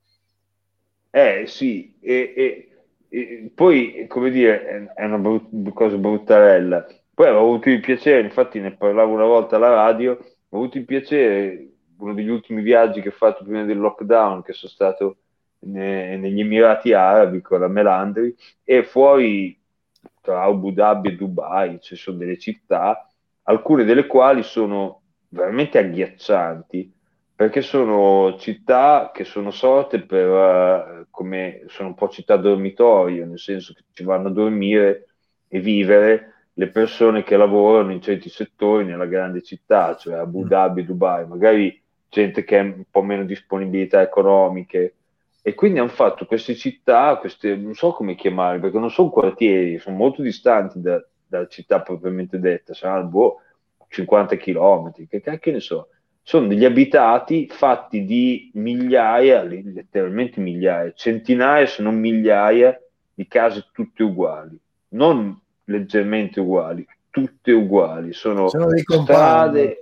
[1.11, 2.70] Eh sì, e, e-
[3.55, 6.87] poi come dire, è- è una brut- cosa bruttarella.
[7.13, 10.13] Poi avevo avuto il piacere, infatti ne parlavo una volta alla radio,
[10.49, 14.53] ho avuto il piacere, uno degli ultimi viaggi che ho fatto prima del lockdown, che
[14.53, 15.17] sono stato
[15.61, 18.35] ne- negli Emirati Arabi con la Melandri,
[18.65, 19.59] e fuori
[20.23, 23.07] tra Abu Dhabi e Dubai ci sono delle città,
[23.43, 26.93] alcune delle quali sono veramente agghiaccianti
[27.41, 33.39] perché sono città che sono sorte per, eh, come sono un po' città dormitorio, nel
[33.39, 35.07] senso che ci vanno a dormire
[35.49, 40.85] e vivere le persone che lavorano in certi settori nella grande città, cioè Abu Dhabi,
[40.85, 41.81] Dubai, magari
[42.11, 44.97] gente che ha un po' meno disponibilità economiche.
[45.41, 49.79] E quindi hanno fatto queste città, queste, non so come chiamarle, perché non sono quartieri,
[49.79, 53.37] sono molto distanti da- dalla città propriamente detta, saranno boh,
[53.89, 55.89] 50 km, che cacchio ne so
[56.31, 62.81] sono degli abitati fatti di migliaia, letteralmente migliaia, centinaia se non migliaia
[63.13, 64.57] di case tutte uguali,
[64.91, 69.81] non leggermente uguali, tutte uguali, sono, Sono strade,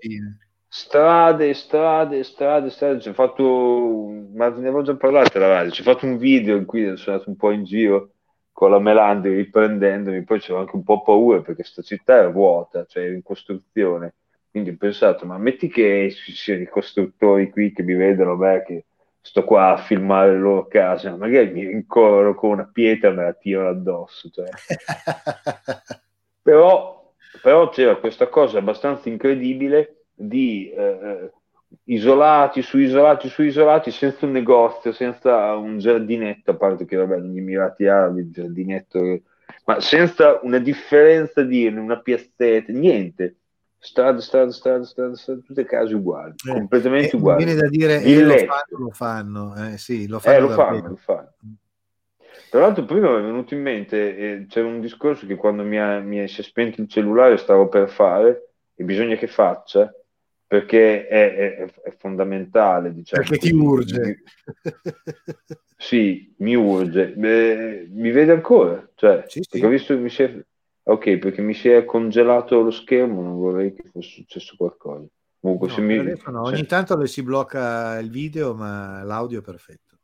[0.67, 3.01] strade, strade, strade, strade.
[3.01, 6.57] Ci ho fatto, ma ne avevo già parlato alla radio, ci ho fatto un video
[6.57, 8.13] in cui sono andato un po' in giro
[8.53, 12.87] con la Melandi riprendendomi, poi c'avevo anche un po' paura perché questa città era vuota,
[12.87, 14.15] cioè in costruzione,
[14.59, 18.65] quindi ho pensato, ma metti che ci siano i costruttori qui che mi vedono me
[18.67, 18.85] che
[19.21, 23.23] sto qua a filmare le loro case, magari mi rincorrono con una pietra e me
[23.25, 24.49] la tirano addosso, cioè.
[26.49, 31.31] Però, però c'era questa cosa abbastanza incredibile di eh,
[31.85, 37.19] isolati su isolati su isolati, senza un negozio, senza un giardinetto, a parte che vabbè,
[37.19, 39.21] negli Emirati Arabi il giardinetto,
[39.67, 43.38] ma senza una differenza di una piazzetta, niente.
[43.81, 47.45] Strade, strade, strade, strade, strade, tutte case uguali, Eh, completamente eh, uguali.
[47.45, 50.49] viene da dire, Il eh, lo fanno, lo fanno, eh, sì, lo fanno Eh, lo
[50.51, 51.35] fanno, lo fanno.
[52.51, 55.79] Tra l'altro prima mi è venuto in mente, eh, c'era un discorso che quando mi,
[55.79, 59.93] ha- mi è- si è spento il cellulare stavo per fare e bisogna che faccia
[60.47, 64.23] perché è, è- è fondamentale, diciamo Perché ti urge.
[65.77, 67.09] Sì, mi urge.
[67.15, 68.89] Beh, mi vede ancora?
[68.95, 69.67] Cioè, Sì, sì.
[69.67, 70.45] visto mi si è...
[70.89, 75.05] Ok, perché mi si è congelato lo schermo, non vorrei che fosse successo qualcosa.
[75.39, 75.97] Comunque, No, se mi...
[76.27, 79.97] no, Ogni tanto le si blocca il video, ma l'audio è perfetto.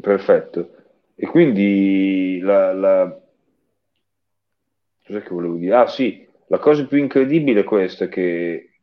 [0.00, 0.74] Perfetto.
[1.14, 3.20] E quindi la, la...
[5.06, 5.74] Cos'è che volevo dire?
[5.76, 8.78] Ah sì, la cosa più incredibile è questa, che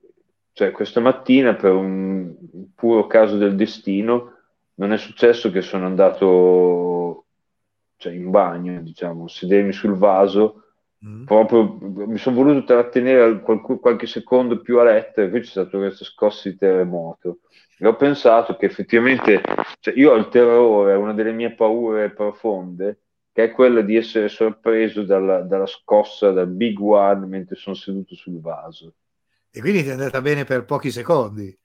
[0.53, 2.35] cioè, questa mattina per un
[2.75, 4.35] puro caso del destino
[4.75, 7.25] non è successo che sono andato
[7.95, 10.70] cioè, in bagno, diciamo, sedermi sul vaso,
[11.03, 11.23] Mm?
[11.23, 15.77] proprio mi sono voluto trattenere qualche, qualche secondo più a letto e poi c'è stata
[15.77, 17.39] questa scossa di terremoto.
[17.79, 19.41] E ho pensato che effettivamente
[19.79, 22.99] cioè, io ho il terrore, una delle mie paure profonde,
[23.33, 28.13] che è quella di essere sorpreso dalla, dalla scossa, dal big one mentre sono seduto
[28.13, 28.93] sul vaso.
[29.49, 31.57] E quindi ti è andata bene per pochi secondi.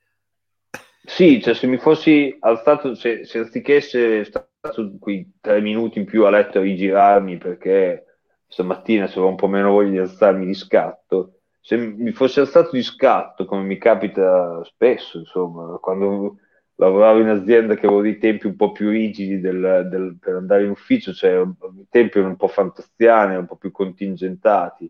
[1.04, 6.06] Sì, cioè se mi fossi alzato, se, se anziché essere stato quei tre minuti in
[6.06, 8.05] più a letto a rigirarmi perché
[8.46, 12.82] stamattina avevo un po' meno voglia di alzarmi di scatto, se mi fossi alzato di
[12.82, 16.38] scatto, come mi capita spesso, insomma, quando
[16.76, 20.62] lavoravo in azienda che avevo dei tempi un po' più rigidi del- del- per andare
[20.64, 24.88] in ufficio, cioè i tempi erano un po' fantastiani, un po' più contingentati.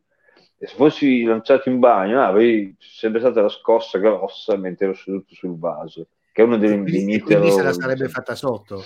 [0.58, 4.94] E se fossi lanciato in bagno, ah, avrei sempre stata la scossa grossa mentre ero
[4.94, 8.34] seduto sul vaso, che è uno dei, quindi, miei e quindi se la sarebbe fatta
[8.34, 8.82] sotto.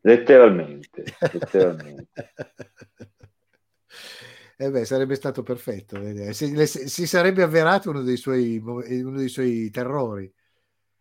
[0.00, 2.06] Letteralmente, letteralmente.
[4.56, 5.98] Eh beh, sarebbe stato perfetto.
[5.98, 6.32] vedi.
[6.32, 10.32] Si, sarebbe avverato uno dei suoi, mo- uno dei suoi terrori.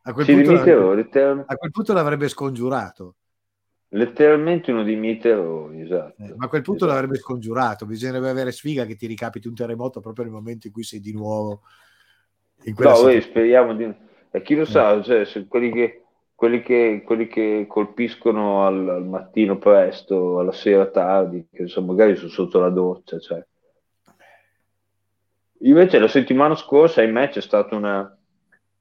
[0.06, 0.52] A quel, Sì, punto
[0.94, 3.16] letteral- a quel punto l'avrebbe scongiurato.
[3.89, 6.24] letteralmente uno dei miei terrori, esatto.
[6.24, 6.94] Eh, ma a quel punto Esatto.
[7.00, 7.86] l'avrebbe scongiurato.
[7.86, 11.14] Bisognerebbe avere sfiga che ti ricapiti un terremoto proprio nel momento in cui sei di
[11.14, 11.62] nuovo
[12.64, 13.22] in quella No, situazione.
[13.22, 13.94] speriamo di...
[14.36, 16.03] E chi lo sa, cioè, se quelli che,
[16.36, 22.16] quelli che, quelli che colpiscono al, al mattino presto, alla sera tardi, che insomma, magari
[22.16, 23.46] sono sotto la doccia, cioè.
[25.60, 28.18] Invece la settimana scorsa, ahimè, c'è stato una-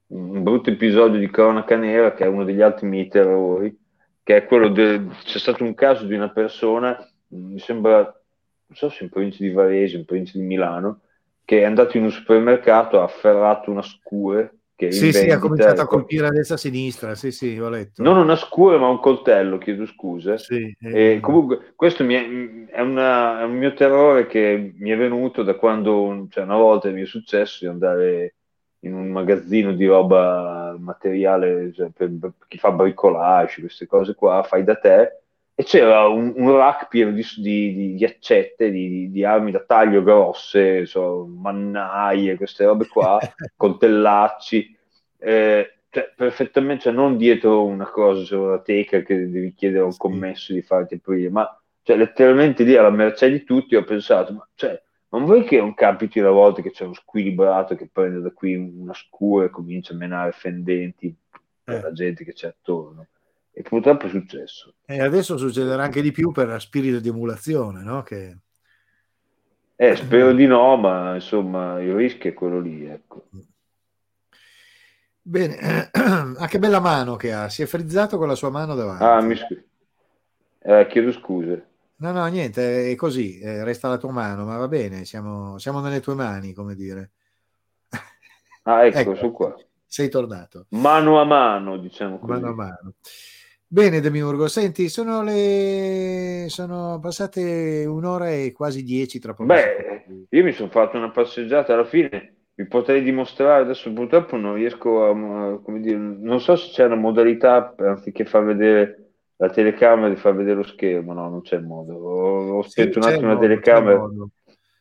[0.09, 3.77] un brutto episodio di cronaca nera, che è uno degli altri miei terrori,
[4.23, 5.09] che è quello del...
[5.23, 6.97] c'è stato un caso di una persona,
[7.29, 11.01] mi sembra, non so se in provincia di Varese, in provincia di Milano,
[11.45, 15.81] che è andato in un supermercato, ha afferrato una scure che Sì, sì, ha cominciato
[15.81, 15.87] a ecco.
[15.87, 17.15] colpire a destra e a sinistra.
[17.15, 18.03] Sì, sì, ho letto.
[18.03, 20.37] non una scure ma un coltello, chiedo scusa.
[20.37, 24.91] Sì, eh, E comunque questo mi è, è una- è un mio terrore che mi
[24.91, 28.35] è venuto da quando, cioè una volta mi è successo di andare
[28.81, 34.43] in un magazzino di roba materiale, cioè per, per chi fa bricolage, queste cose qua,
[34.43, 35.22] fai da te,
[35.55, 40.03] e c'era un, un rack pieno di, di- di- accette, di, di- armi da taglio
[40.03, 43.19] grosse, so, mannaie, queste robe qua,
[43.57, 44.77] coltellacci,
[45.19, 49.87] eh, cioè, perfettamente, cioè, non dietro una cosa, cioè una teca che devi chiedere a
[49.87, 51.47] un commesso di farti aprire, ma
[51.83, 54.81] cioè, letteralmente lì alla mercé di tutti ho pensato, ma cioè,
[55.11, 58.55] non vuoi che non capiti una volta che c'è uno squilibrato che prende da qui
[58.55, 61.15] una scura e comincia a menare fendenti
[61.63, 61.81] per Eh.
[61.83, 63.07] la gente che c'è attorno?
[63.55, 64.75] E purtroppo è successo.
[64.85, 68.03] E adesso succederà anche di più per spirito di emulazione, no?
[68.03, 68.39] Che...
[69.77, 73.27] Eh, spero di no, ma insomma il rischio è quello lì, ecco.
[75.21, 79.05] Bene, ah, che bella mano che ha, si è frizzato con la sua mano davanti.
[79.05, 79.65] Ah, mi scu-
[80.61, 81.67] eh, chiedo scuse.
[81.97, 85.81] No, no, niente, è così, eh, resta la tua mano, ma va bene, siamo, siamo
[85.81, 87.11] nelle tue mani, come dire.
[88.63, 89.15] Ah, ecco, Ecco.
[89.15, 89.57] sono qua.
[89.87, 90.67] sei tornato.
[90.71, 92.33] Mano a mano, diciamo così.
[92.33, 92.95] Mano a mano.
[93.73, 99.47] Bene, Demiurgo, senti, sono le sono passate un'ora e quasi dieci tra poco.
[99.47, 104.57] Beh, io mi sono fatto una passeggiata alla fine, vi potrei dimostrare, adesso purtroppo non
[104.57, 110.11] riesco a, come dire, non so se c'è una modalità anziché far vedere la telecamera
[110.11, 111.95] di far vedere lo schermo, no, non c'è il modo.
[111.95, 113.97] Ho, ho Sì, un attimo la telecamera.
[113.97, 114.31] C'è il, modo.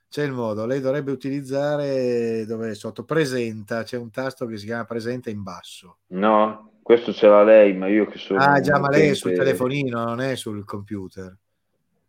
[0.10, 0.66] C'è il modo.
[0.66, 5.44] Lei dovrebbe utilizzare dove è sotto presenta, c'è un tasto che si chiama presenta in
[5.44, 6.00] basso.
[6.08, 9.32] No, questo ce l'ha lei, ma io che sono Ah, già, ma lei è sul
[9.34, 11.34] telefonino, non è sul computer.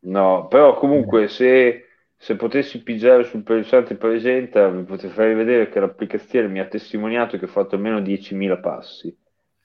[0.00, 1.84] No, però comunque se,
[2.16, 7.38] se potessi pigiare sul pulsante presenta, vi potrei fare vedere che l'applicazione mi ha testimoniato
[7.38, 9.16] che ho fatto almeno 10.000 passi.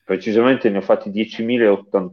[0.06, 2.12] Precisamente ne ho fatti 10.088.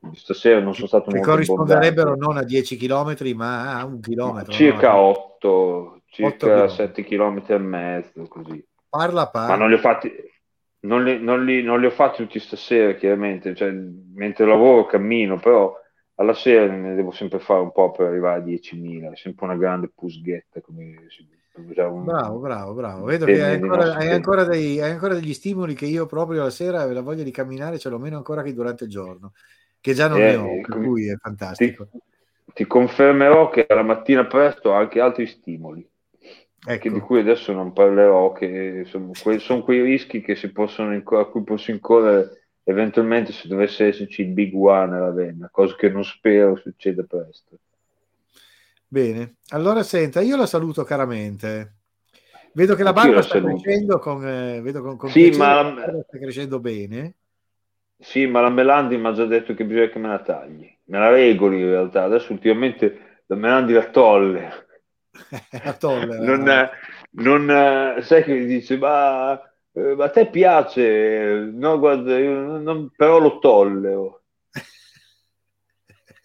[0.00, 2.34] Quindi Stasera non sono stato Che molto corrisponderebbero abbondante.
[2.34, 4.52] non a 10 km, ma a un chilometro.
[4.52, 4.98] Circa no?
[5.36, 6.74] 8, circa chilometri.
[6.74, 8.66] 7 km e mezzo, così.
[8.88, 9.48] Parla, parla.
[9.50, 10.10] Ma non li ho fatti,
[10.80, 13.54] non li, non li- non li ho fatti tutti stasera, chiaramente.
[13.54, 15.74] Cioè, mentre lavoro cammino, però
[16.16, 19.10] alla sera ne devo sempre fare un po' per arrivare a 10.000.
[19.12, 20.60] È sempre una grande pusghetta.
[20.60, 23.04] Come si usare un- Bravo, bravo, bravo.
[23.06, 26.50] Vedo che hai ancora, hai ancora dei- hai ancora degli stimoli che io proprio la
[26.50, 29.32] sera la voglia di camminare ce l'ho meno ancora che durante il giorno,
[29.80, 31.16] che già non Eh, ne ho, per com- cui è
[31.54, 31.90] Ti, fantastico.
[32.54, 35.88] ti confermerò che alla mattina presto ho anche altri stimoli.
[36.76, 40.50] Che di Ecco, cui adesso non parlerò, che sono, que- sono quei rischi che si
[40.52, 45.48] possono inco- a cui posso incorrere eventualmente se dovesse esserci il Big One alla Ravenna,
[45.50, 47.58] cosa che non spero succeda presto.
[48.86, 49.36] bene.
[49.48, 51.76] Allora senta, io la saluto caramente.
[52.52, 53.62] Vedo che la barba sta saluto.
[53.62, 57.16] crescendo con, eh, vedo con, con Sì, ma- la sta crescendo bene.
[58.00, 60.62] Sì, ma la Melandi mi ha già detto che bisogna che me la tagli.
[60.84, 62.04] Me la regoli in realtà.
[62.04, 64.66] Adesso ultimamente la Melandi la tolle.
[66.18, 66.44] Non,
[67.12, 69.40] non, eh, sai che mi dice, ma,
[69.72, 71.50] eh, ma a te piace?
[71.52, 74.22] No, guarda, io non- però lo tollero.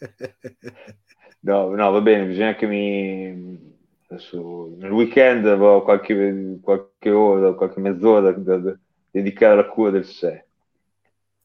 [1.42, 3.72] No, no, va bene, bisogna che mi...
[4.08, 8.78] Adesso, nel weekend avrò qualche, qualche ora, qualche mezz'ora da, da-
[9.12, 10.46] dedicare alla cura del sé.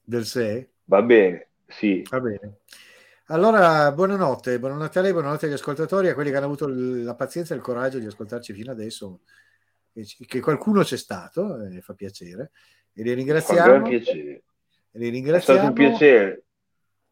[0.04, 0.68] Del 6?
[0.86, 2.02] Va bene, sì.
[2.10, 2.58] Va bene.
[3.30, 7.52] Allora, buonanotte, buonanotte a lei, buonanotte agli ascoltatori, a quelli che hanno avuto la pazienza
[7.52, 9.20] e il coraggio di ascoltarci fino adesso,
[10.26, 12.52] che, qualcuno c'è stato, e fa piacere,
[12.94, 13.86] e li ringraziamo.
[13.86, 14.42] piacere.
[14.92, 15.60] Li È ringraziamo.
[15.60, 16.44] stato un piacere.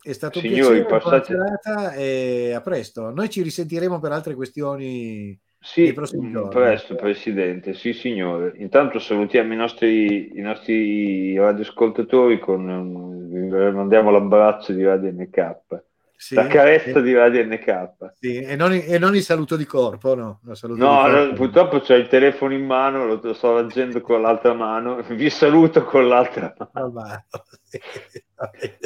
[0.01, 3.11] È stato un Signori, piacere, buona passate- serata e a presto.
[3.11, 7.75] Noi ci risentiremo per altre questioni Sì, mm, presto, Presidente.
[7.75, 8.55] Sì, signore.
[8.57, 15.85] Intanto salutiamo i nostri, i nostri radioascoltatori con um, mandiamo l'abbraccio di Radio NK,
[16.19, 18.13] Sì, la carezza e, di Radio NK.
[18.19, 20.41] sì, e non, e non il saluto di corpo, no?
[20.43, 21.35] No, di corpo.
[21.35, 25.03] purtroppo c'è il telefono in mano, lo, sto leggendo con l'altra mano.
[25.09, 26.93] Vi saluto con l'altra mano.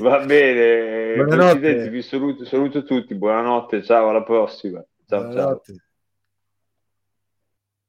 [0.03, 1.15] Va bene.
[1.17, 1.25] Va bene.
[1.37, 3.15] Va bene, vi saluto, saluto tutti.
[3.15, 4.85] Buonanotte, ciao, alla prossima.
[5.07, 5.31] Ciao, ciao.
[5.31, 5.85] Buonanotte.